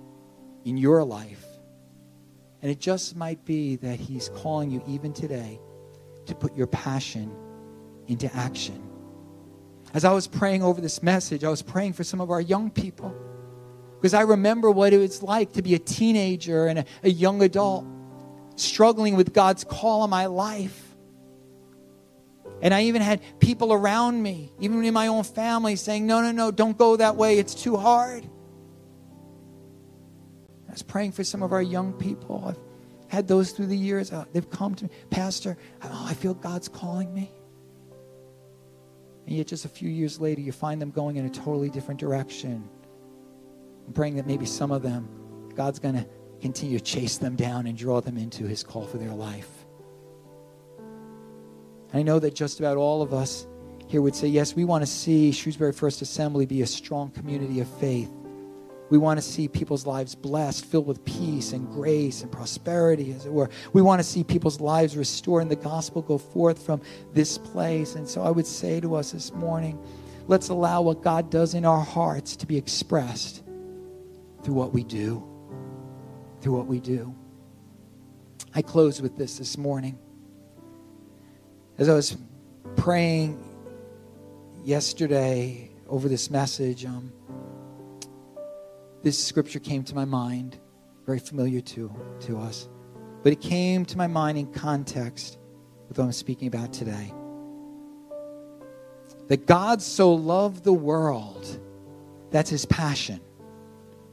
in 0.64 0.76
your 0.76 1.02
life. 1.02 1.44
And 2.60 2.70
it 2.70 2.78
just 2.78 3.16
might 3.16 3.44
be 3.44 3.74
that 3.74 3.98
He's 3.98 4.28
calling 4.36 4.70
you 4.70 4.84
even 4.86 5.12
today 5.12 5.58
to 6.26 6.36
put 6.36 6.56
your 6.56 6.68
passion 6.68 7.34
into 8.06 8.32
action. 8.36 8.80
As 9.92 10.04
I 10.04 10.12
was 10.12 10.28
praying 10.28 10.62
over 10.62 10.80
this 10.80 11.02
message, 11.02 11.42
I 11.42 11.48
was 11.48 11.62
praying 11.62 11.94
for 11.94 12.04
some 12.04 12.20
of 12.20 12.30
our 12.30 12.40
young 12.40 12.70
people. 12.70 13.12
Because 13.96 14.14
I 14.14 14.20
remember 14.20 14.70
what 14.70 14.92
it 14.92 14.98
was 14.98 15.24
like 15.24 15.54
to 15.54 15.62
be 15.62 15.74
a 15.74 15.80
teenager 15.80 16.68
and 16.68 16.78
a, 16.78 16.84
a 17.02 17.10
young 17.10 17.42
adult, 17.42 17.84
struggling 18.54 19.16
with 19.16 19.34
God's 19.34 19.64
call 19.64 20.02
on 20.02 20.10
my 20.10 20.26
life. 20.26 20.81
And 22.62 22.72
I 22.72 22.84
even 22.84 23.02
had 23.02 23.20
people 23.40 23.72
around 23.72 24.22
me, 24.22 24.52
even 24.60 24.84
in 24.84 24.94
my 24.94 25.08
own 25.08 25.24
family, 25.24 25.74
saying, 25.74 26.06
No, 26.06 26.22
no, 26.22 26.30
no, 26.30 26.50
don't 26.52 26.78
go 26.78 26.96
that 26.96 27.16
way. 27.16 27.38
It's 27.38 27.54
too 27.54 27.76
hard. 27.76 28.24
I 30.68 30.72
was 30.72 30.82
praying 30.82 31.12
for 31.12 31.24
some 31.24 31.42
of 31.42 31.52
our 31.52 31.60
young 31.60 31.92
people. 31.92 32.44
I've 32.46 32.58
had 33.08 33.26
those 33.26 33.50
through 33.50 33.66
the 33.66 33.76
years. 33.76 34.12
Uh, 34.12 34.24
they've 34.32 34.48
come 34.48 34.76
to 34.76 34.84
me, 34.84 34.90
Pastor, 35.10 35.58
oh, 35.82 36.06
I 36.08 36.14
feel 36.14 36.34
God's 36.34 36.68
calling 36.68 37.12
me. 37.12 37.30
And 39.26 39.36
yet, 39.36 39.48
just 39.48 39.64
a 39.64 39.68
few 39.68 39.88
years 39.88 40.20
later, 40.20 40.40
you 40.40 40.52
find 40.52 40.80
them 40.80 40.92
going 40.92 41.16
in 41.16 41.26
a 41.26 41.30
totally 41.30 41.68
different 41.68 41.98
direction. 41.98 42.68
I'm 43.86 43.92
praying 43.92 44.16
that 44.16 44.26
maybe 44.26 44.46
some 44.46 44.70
of 44.70 44.82
them, 44.82 45.08
God's 45.54 45.80
going 45.80 45.96
to 45.96 46.06
continue 46.40 46.78
to 46.78 46.84
chase 46.84 47.18
them 47.18 47.34
down 47.34 47.66
and 47.66 47.76
draw 47.76 48.00
them 48.00 48.16
into 48.16 48.44
his 48.44 48.62
call 48.62 48.86
for 48.86 48.98
their 48.98 49.12
life. 49.12 49.61
I 51.92 52.02
know 52.02 52.18
that 52.18 52.34
just 52.34 52.58
about 52.58 52.76
all 52.76 53.02
of 53.02 53.12
us 53.12 53.46
here 53.86 54.00
would 54.00 54.14
say, 54.14 54.26
yes, 54.26 54.56
we 54.56 54.64
want 54.64 54.82
to 54.82 54.90
see 54.90 55.32
Shrewsbury 55.32 55.72
First 55.72 56.00
Assembly 56.00 56.46
be 56.46 56.62
a 56.62 56.66
strong 56.66 57.10
community 57.10 57.60
of 57.60 57.68
faith. 57.78 58.10
We 58.88 58.98
want 58.98 59.18
to 59.18 59.22
see 59.22 59.48
people's 59.48 59.86
lives 59.86 60.14
blessed, 60.14 60.66
filled 60.66 60.86
with 60.86 61.04
peace 61.04 61.52
and 61.52 61.66
grace 61.70 62.22
and 62.22 62.30
prosperity, 62.30 63.12
as 63.12 63.24
it 63.24 63.32
were. 63.32 63.48
We 63.72 63.80
want 63.80 64.00
to 64.00 64.04
see 64.04 64.22
people's 64.22 64.60
lives 64.60 64.96
restored 64.96 65.42
and 65.42 65.50
the 65.50 65.56
gospel 65.56 66.02
go 66.02 66.18
forth 66.18 66.64
from 66.64 66.82
this 67.12 67.38
place. 67.38 67.94
And 67.94 68.08
so 68.08 68.22
I 68.22 68.30
would 68.30 68.46
say 68.46 68.80
to 68.80 68.94
us 68.94 69.12
this 69.12 69.32
morning, 69.32 69.78
let's 70.26 70.48
allow 70.50 70.82
what 70.82 71.02
God 71.02 71.30
does 71.30 71.54
in 71.54 71.64
our 71.64 71.80
hearts 71.80 72.36
to 72.36 72.46
be 72.46 72.56
expressed 72.56 73.42
through 74.42 74.54
what 74.54 74.72
we 74.72 74.84
do. 74.84 75.26
Through 76.40 76.56
what 76.56 76.66
we 76.66 76.80
do. 76.80 77.14
I 78.54 78.60
close 78.60 79.00
with 79.00 79.16
this 79.16 79.38
this 79.38 79.56
morning. 79.56 79.98
As 81.82 81.88
I 81.88 81.94
was 81.94 82.16
praying 82.76 83.42
yesterday 84.62 85.68
over 85.88 86.08
this 86.08 86.30
message, 86.30 86.84
um, 86.84 87.12
this 89.02 89.18
scripture 89.18 89.58
came 89.58 89.82
to 89.82 89.94
my 89.96 90.04
mind, 90.04 90.60
very 91.06 91.18
familiar 91.18 91.60
to, 91.60 91.92
to 92.20 92.38
us. 92.38 92.68
But 93.24 93.32
it 93.32 93.40
came 93.40 93.84
to 93.86 93.98
my 93.98 94.06
mind 94.06 94.38
in 94.38 94.52
context 94.52 95.38
with 95.88 95.98
what 95.98 96.04
I'm 96.04 96.12
speaking 96.12 96.46
about 96.46 96.72
today. 96.72 97.12
That 99.26 99.46
God 99.46 99.82
so 99.82 100.14
loved 100.14 100.62
the 100.62 100.72
world, 100.72 101.60
that's 102.30 102.50
his 102.50 102.64
passion. 102.64 103.20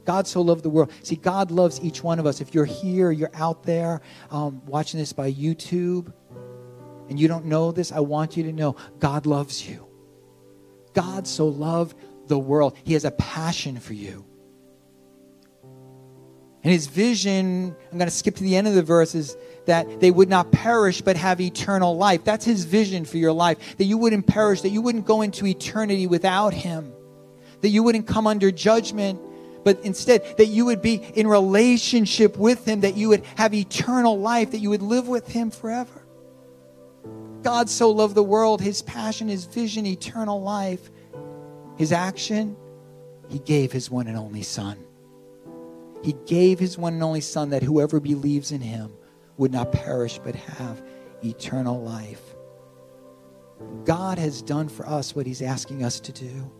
God 0.05 0.25
so 0.25 0.41
loved 0.41 0.63
the 0.63 0.71
world. 0.71 0.91
See, 1.03 1.17
God 1.17 1.51
loves 1.51 1.79
each 1.81 2.03
one 2.03 2.17
of 2.17 2.25
us. 2.25 2.41
If 2.41 2.55
you're 2.55 2.65
here, 2.65 3.11
you're 3.11 3.29
out 3.35 3.61
there 3.61 4.01
um, 4.31 4.65
watching 4.65 4.99
this 4.99 5.13
by 5.13 5.31
YouTube, 5.31 6.11
and 7.09 7.19
you 7.19 7.27
don't 7.27 7.45
know 7.45 7.71
this, 7.71 7.91
I 7.91 7.99
want 7.99 8.37
you 8.37 8.43
to 8.43 8.53
know 8.53 8.75
God 8.99 9.25
loves 9.25 9.67
you. 9.67 9.87
God 10.93 11.27
so 11.27 11.47
loved 11.47 11.97
the 12.27 12.37
world. 12.37 12.77
He 12.83 12.93
has 12.93 13.05
a 13.05 13.11
passion 13.11 13.79
for 13.79 13.93
you. 13.93 14.25
And 16.61 16.73
his 16.73 16.87
vision, 16.87 17.75
I'm 17.91 17.97
going 17.97 18.09
to 18.09 18.15
skip 18.15 18.35
to 18.35 18.43
the 18.43 18.55
end 18.55 18.67
of 18.67 18.75
the 18.75 18.83
verse, 18.83 19.15
is 19.15 19.35
that 19.65 20.01
they 20.01 20.11
would 20.11 20.29
not 20.29 20.51
perish 20.51 21.01
but 21.01 21.15
have 21.15 21.39
eternal 21.39 21.95
life. 21.95 22.25
That's 22.25 22.43
his 22.43 22.65
vision 22.65 23.05
for 23.05 23.17
your 23.17 23.31
life. 23.31 23.77
That 23.77 23.85
you 23.85 23.97
wouldn't 23.97 24.27
perish, 24.27 24.61
that 24.61 24.69
you 24.69 24.81
wouldn't 24.81 25.05
go 25.05 25.21
into 25.21 25.45
eternity 25.45 26.05
without 26.05 26.53
him, 26.53 26.91
that 27.61 27.69
you 27.69 27.81
wouldn't 27.81 28.07
come 28.07 28.27
under 28.27 28.51
judgment, 28.51 29.19
but 29.63 29.79
instead 29.83 30.37
that 30.37 30.47
you 30.47 30.65
would 30.65 30.81
be 30.81 30.95
in 30.95 31.27
relationship 31.27 32.37
with 32.37 32.67
him, 32.67 32.81
that 32.81 32.97
you 32.97 33.09
would 33.09 33.23
have 33.35 33.53
eternal 33.53 34.19
life, 34.19 34.51
that 34.51 34.59
you 34.59 34.69
would 34.69 34.81
live 34.81 35.07
with 35.07 35.27
him 35.27 35.51
forever. 35.51 36.05
God 37.43 37.69
so 37.69 37.89
loved 37.91 38.15
the 38.15 38.23
world, 38.23 38.61
his 38.61 38.81
passion, 38.81 39.27
his 39.27 39.45
vision, 39.45 39.85
eternal 39.85 40.41
life, 40.41 40.91
his 41.77 41.91
action, 41.91 42.57
He 43.29 43.39
gave 43.39 43.71
his 43.71 43.89
one 43.91 44.07
and 44.07 44.17
only 44.17 44.41
Son. 44.41 44.77
He 46.03 46.13
gave 46.25 46.59
his 46.59 46.77
one 46.77 46.93
and 46.93 47.03
only 47.03 47.21
Son 47.21 47.51
that 47.51 47.63
whoever 47.63 47.99
believes 47.99 48.51
in 48.51 48.61
him 48.61 48.91
would 49.37 49.51
not 49.51 49.71
perish 49.71 50.19
but 50.23 50.35
have 50.35 50.81
eternal 51.23 51.81
life. 51.81 52.35
God 53.85 54.17
has 54.17 54.41
done 54.41 54.67
for 54.67 54.87
us 54.87 55.15
what 55.15 55.25
he's 55.25 55.41
asking 55.41 55.83
us 55.83 55.99
to 56.01 56.11
do. 56.11 56.51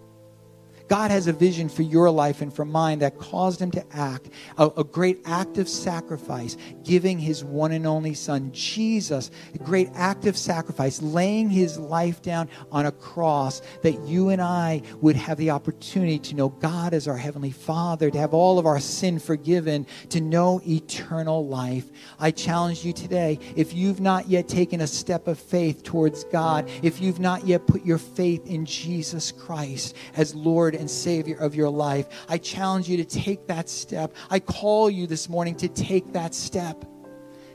God 0.90 1.12
has 1.12 1.28
a 1.28 1.34
vision 1.34 1.70
for 1.70 1.84
your 1.84 2.10
life 2.10 2.42
and 2.42 2.52
for 2.52 2.66
mine 2.66 3.00
that 3.00 3.20
caused 3.20 3.62
him 3.62 3.70
to 3.72 3.86
act, 3.96 4.30
a, 4.58 4.70
a, 4.76 4.84
great 4.84 5.22
act 5.24 5.60
of 5.60 5.70
sacrifice, 5.70 6.58
giving 6.84 7.20
his 7.20 7.44
one 7.44 7.72
and 7.72 7.86
only 7.86 8.16
son, 8.16 8.52
Jesus, 8.52 9.30
a 9.54 9.60
great 9.60 9.90
act 9.94 10.26
of 10.26 10.36
sacrifice, 10.36 11.00
laying 11.00 11.48
his 11.48 11.78
life 11.78 12.24
down 12.24 12.50
on 12.72 12.88
a 12.88 12.92
cross 12.92 13.62
that 13.84 14.00
you 14.08 14.30
and 14.30 14.42
I 14.42 14.82
would 15.00 15.16
have 15.16 15.38
the 15.38 15.52
opportunity 15.52 16.18
to 16.18 16.36
know 16.36 16.50
God 16.50 16.96
as 16.96 17.08
our 17.08 17.18
Heavenly 17.18 17.52
Father, 17.52 18.10
to 18.10 18.18
have 18.18 18.34
all 18.34 18.58
of 18.58 18.66
our 18.66 18.80
sin 18.80 19.20
forgiven, 19.20 19.86
to 20.10 20.20
know 20.20 20.60
eternal 20.68 21.46
life. 21.46 21.86
I 22.20 22.32
challenge 22.32 22.84
you 22.84 22.94
today, 22.94 23.38
if 23.56 23.74
you've 23.74 24.02
not 24.02 24.28
yet 24.28 24.48
taken 24.48 24.82
a 24.82 24.88
step 24.88 25.28
of 25.28 25.38
faith 25.38 25.84
towards 25.84 26.24
God, 26.26 26.68
if 26.82 27.00
you've 27.00 27.20
not 27.20 27.46
yet 27.46 27.68
put 27.68 27.86
your 27.86 28.00
faith 28.00 28.48
in 28.48 28.66
Jesus 28.66 29.32
Christ 29.32 29.96
as 30.16 30.34
Lord 30.34 30.79
and 30.80 30.90
Savior 30.90 31.38
of 31.38 31.54
your 31.54 31.70
life. 31.70 32.08
I 32.28 32.38
challenge 32.38 32.90
you 32.90 32.98
to 32.98 33.06
take 33.06 33.48
that 33.48 33.70
step. 33.70 34.16
I 34.30 34.40
call 34.40 34.90
you 34.90 35.06
this 35.06 35.30
morning 35.30 35.56
to 35.58 35.68
take 35.68 36.14
that 36.14 36.34
step, 36.34 36.84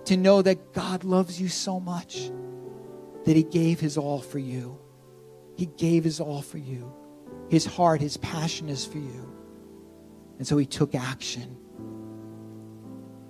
to 0.05 0.17
know 0.17 0.43
that 0.43 0.73
God 0.73 1.03
loves 1.03 1.41
you 1.41 1.49
so 1.49 1.81
much 1.81 2.31
that 3.25 3.35
He 3.35 3.43
gave 3.43 3.81
His 3.81 3.97
all 3.97 4.21
for 4.21 4.39
you. 4.39 4.79
He 5.57 5.67
gave 5.67 6.05
His 6.05 6.21
all 6.21 6.43
for 6.43 6.59
you. 6.59 6.93
His 7.49 7.65
heart, 7.65 8.01
His 8.01 8.17
passion 8.19 8.69
is 8.69 8.85
for 8.85 8.99
you. 8.99 9.33
And 10.39 10.47
so 10.47 10.57
He 10.57 10.67
took 10.67 10.95
action. 10.95 11.57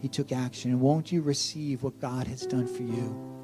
He 0.01 0.09
took 0.09 0.33
action. 0.33 0.71
And 0.71 0.81
won't 0.81 1.13
you 1.13 1.23
receive 1.23 1.83
what 1.83 1.99
God 2.01 2.27
has 2.27 2.47
done 2.47 2.67
for 2.67 2.83
you? 2.83 3.35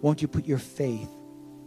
Won't 0.00 0.22
you 0.22 0.28
put 0.28 0.46
your 0.46 0.58
faith 0.58 1.10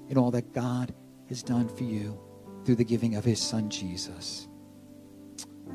in 0.10 0.18
all 0.18 0.32
that 0.32 0.54
God 0.54 0.94
has 1.30 1.44
done 1.44 1.68
for 1.68 1.84
you? 1.84 2.20
Through 2.66 2.76
the 2.76 2.84
giving 2.84 3.16
of 3.16 3.24
his 3.24 3.40
son 3.40 3.70
Jesus. 3.70 4.48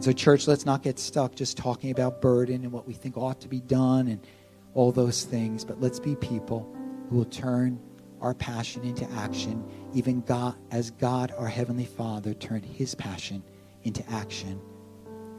So, 0.01 0.13
church, 0.13 0.47
let's 0.47 0.65
not 0.65 0.83
get 0.83 0.99
stuck 0.99 1.35
just 1.35 1.57
talking 1.57 1.91
about 1.91 2.23
burden 2.23 2.65
and 2.65 2.73
what 2.73 2.87
we 2.87 2.95
think 2.95 3.17
ought 3.17 3.41
to 3.43 3.49
be 3.49 3.61
done 3.61 4.09
and 4.09 4.27
all 4.75 4.93
those 4.93 5.25
things, 5.25 5.65
but 5.65 5.81
let's 5.81 6.01
be 6.01 6.17
people 6.17 6.75
who 7.09 7.17
will 7.17 7.25
turn 7.25 7.81
our 8.21 8.35
passion 8.35 8.83
into 8.85 9.11
action, 9.13 9.65
even 9.95 10.21
God, 10.23 10.55
as 10.71 10.91
God, 10.93 11.33
our 11.37 11.49
Heavenly 11.49 11.87
Father, 11.87 12.35
turned 12.35 12.65
his 12.65 12.95
passion 12.95 13.43
into 13.83 14.09
action 14.11 14.61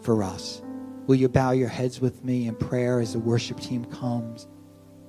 for 0.01 0.23
us. 0.23 0.61
Will 1.07 1.15
you 1.15 1.29
bow 1.29 1.51
your 1.51 1.69
heads 1.69 1.99
with 1.99 2.23
me 2.23 2.47
in 2.47 2.55
prayer 2.55 2.99
as 2.99 3.13
the 3.13 3.19
worship 3.19 3.59
team 3.59 3.85
comes? 3.85 4.47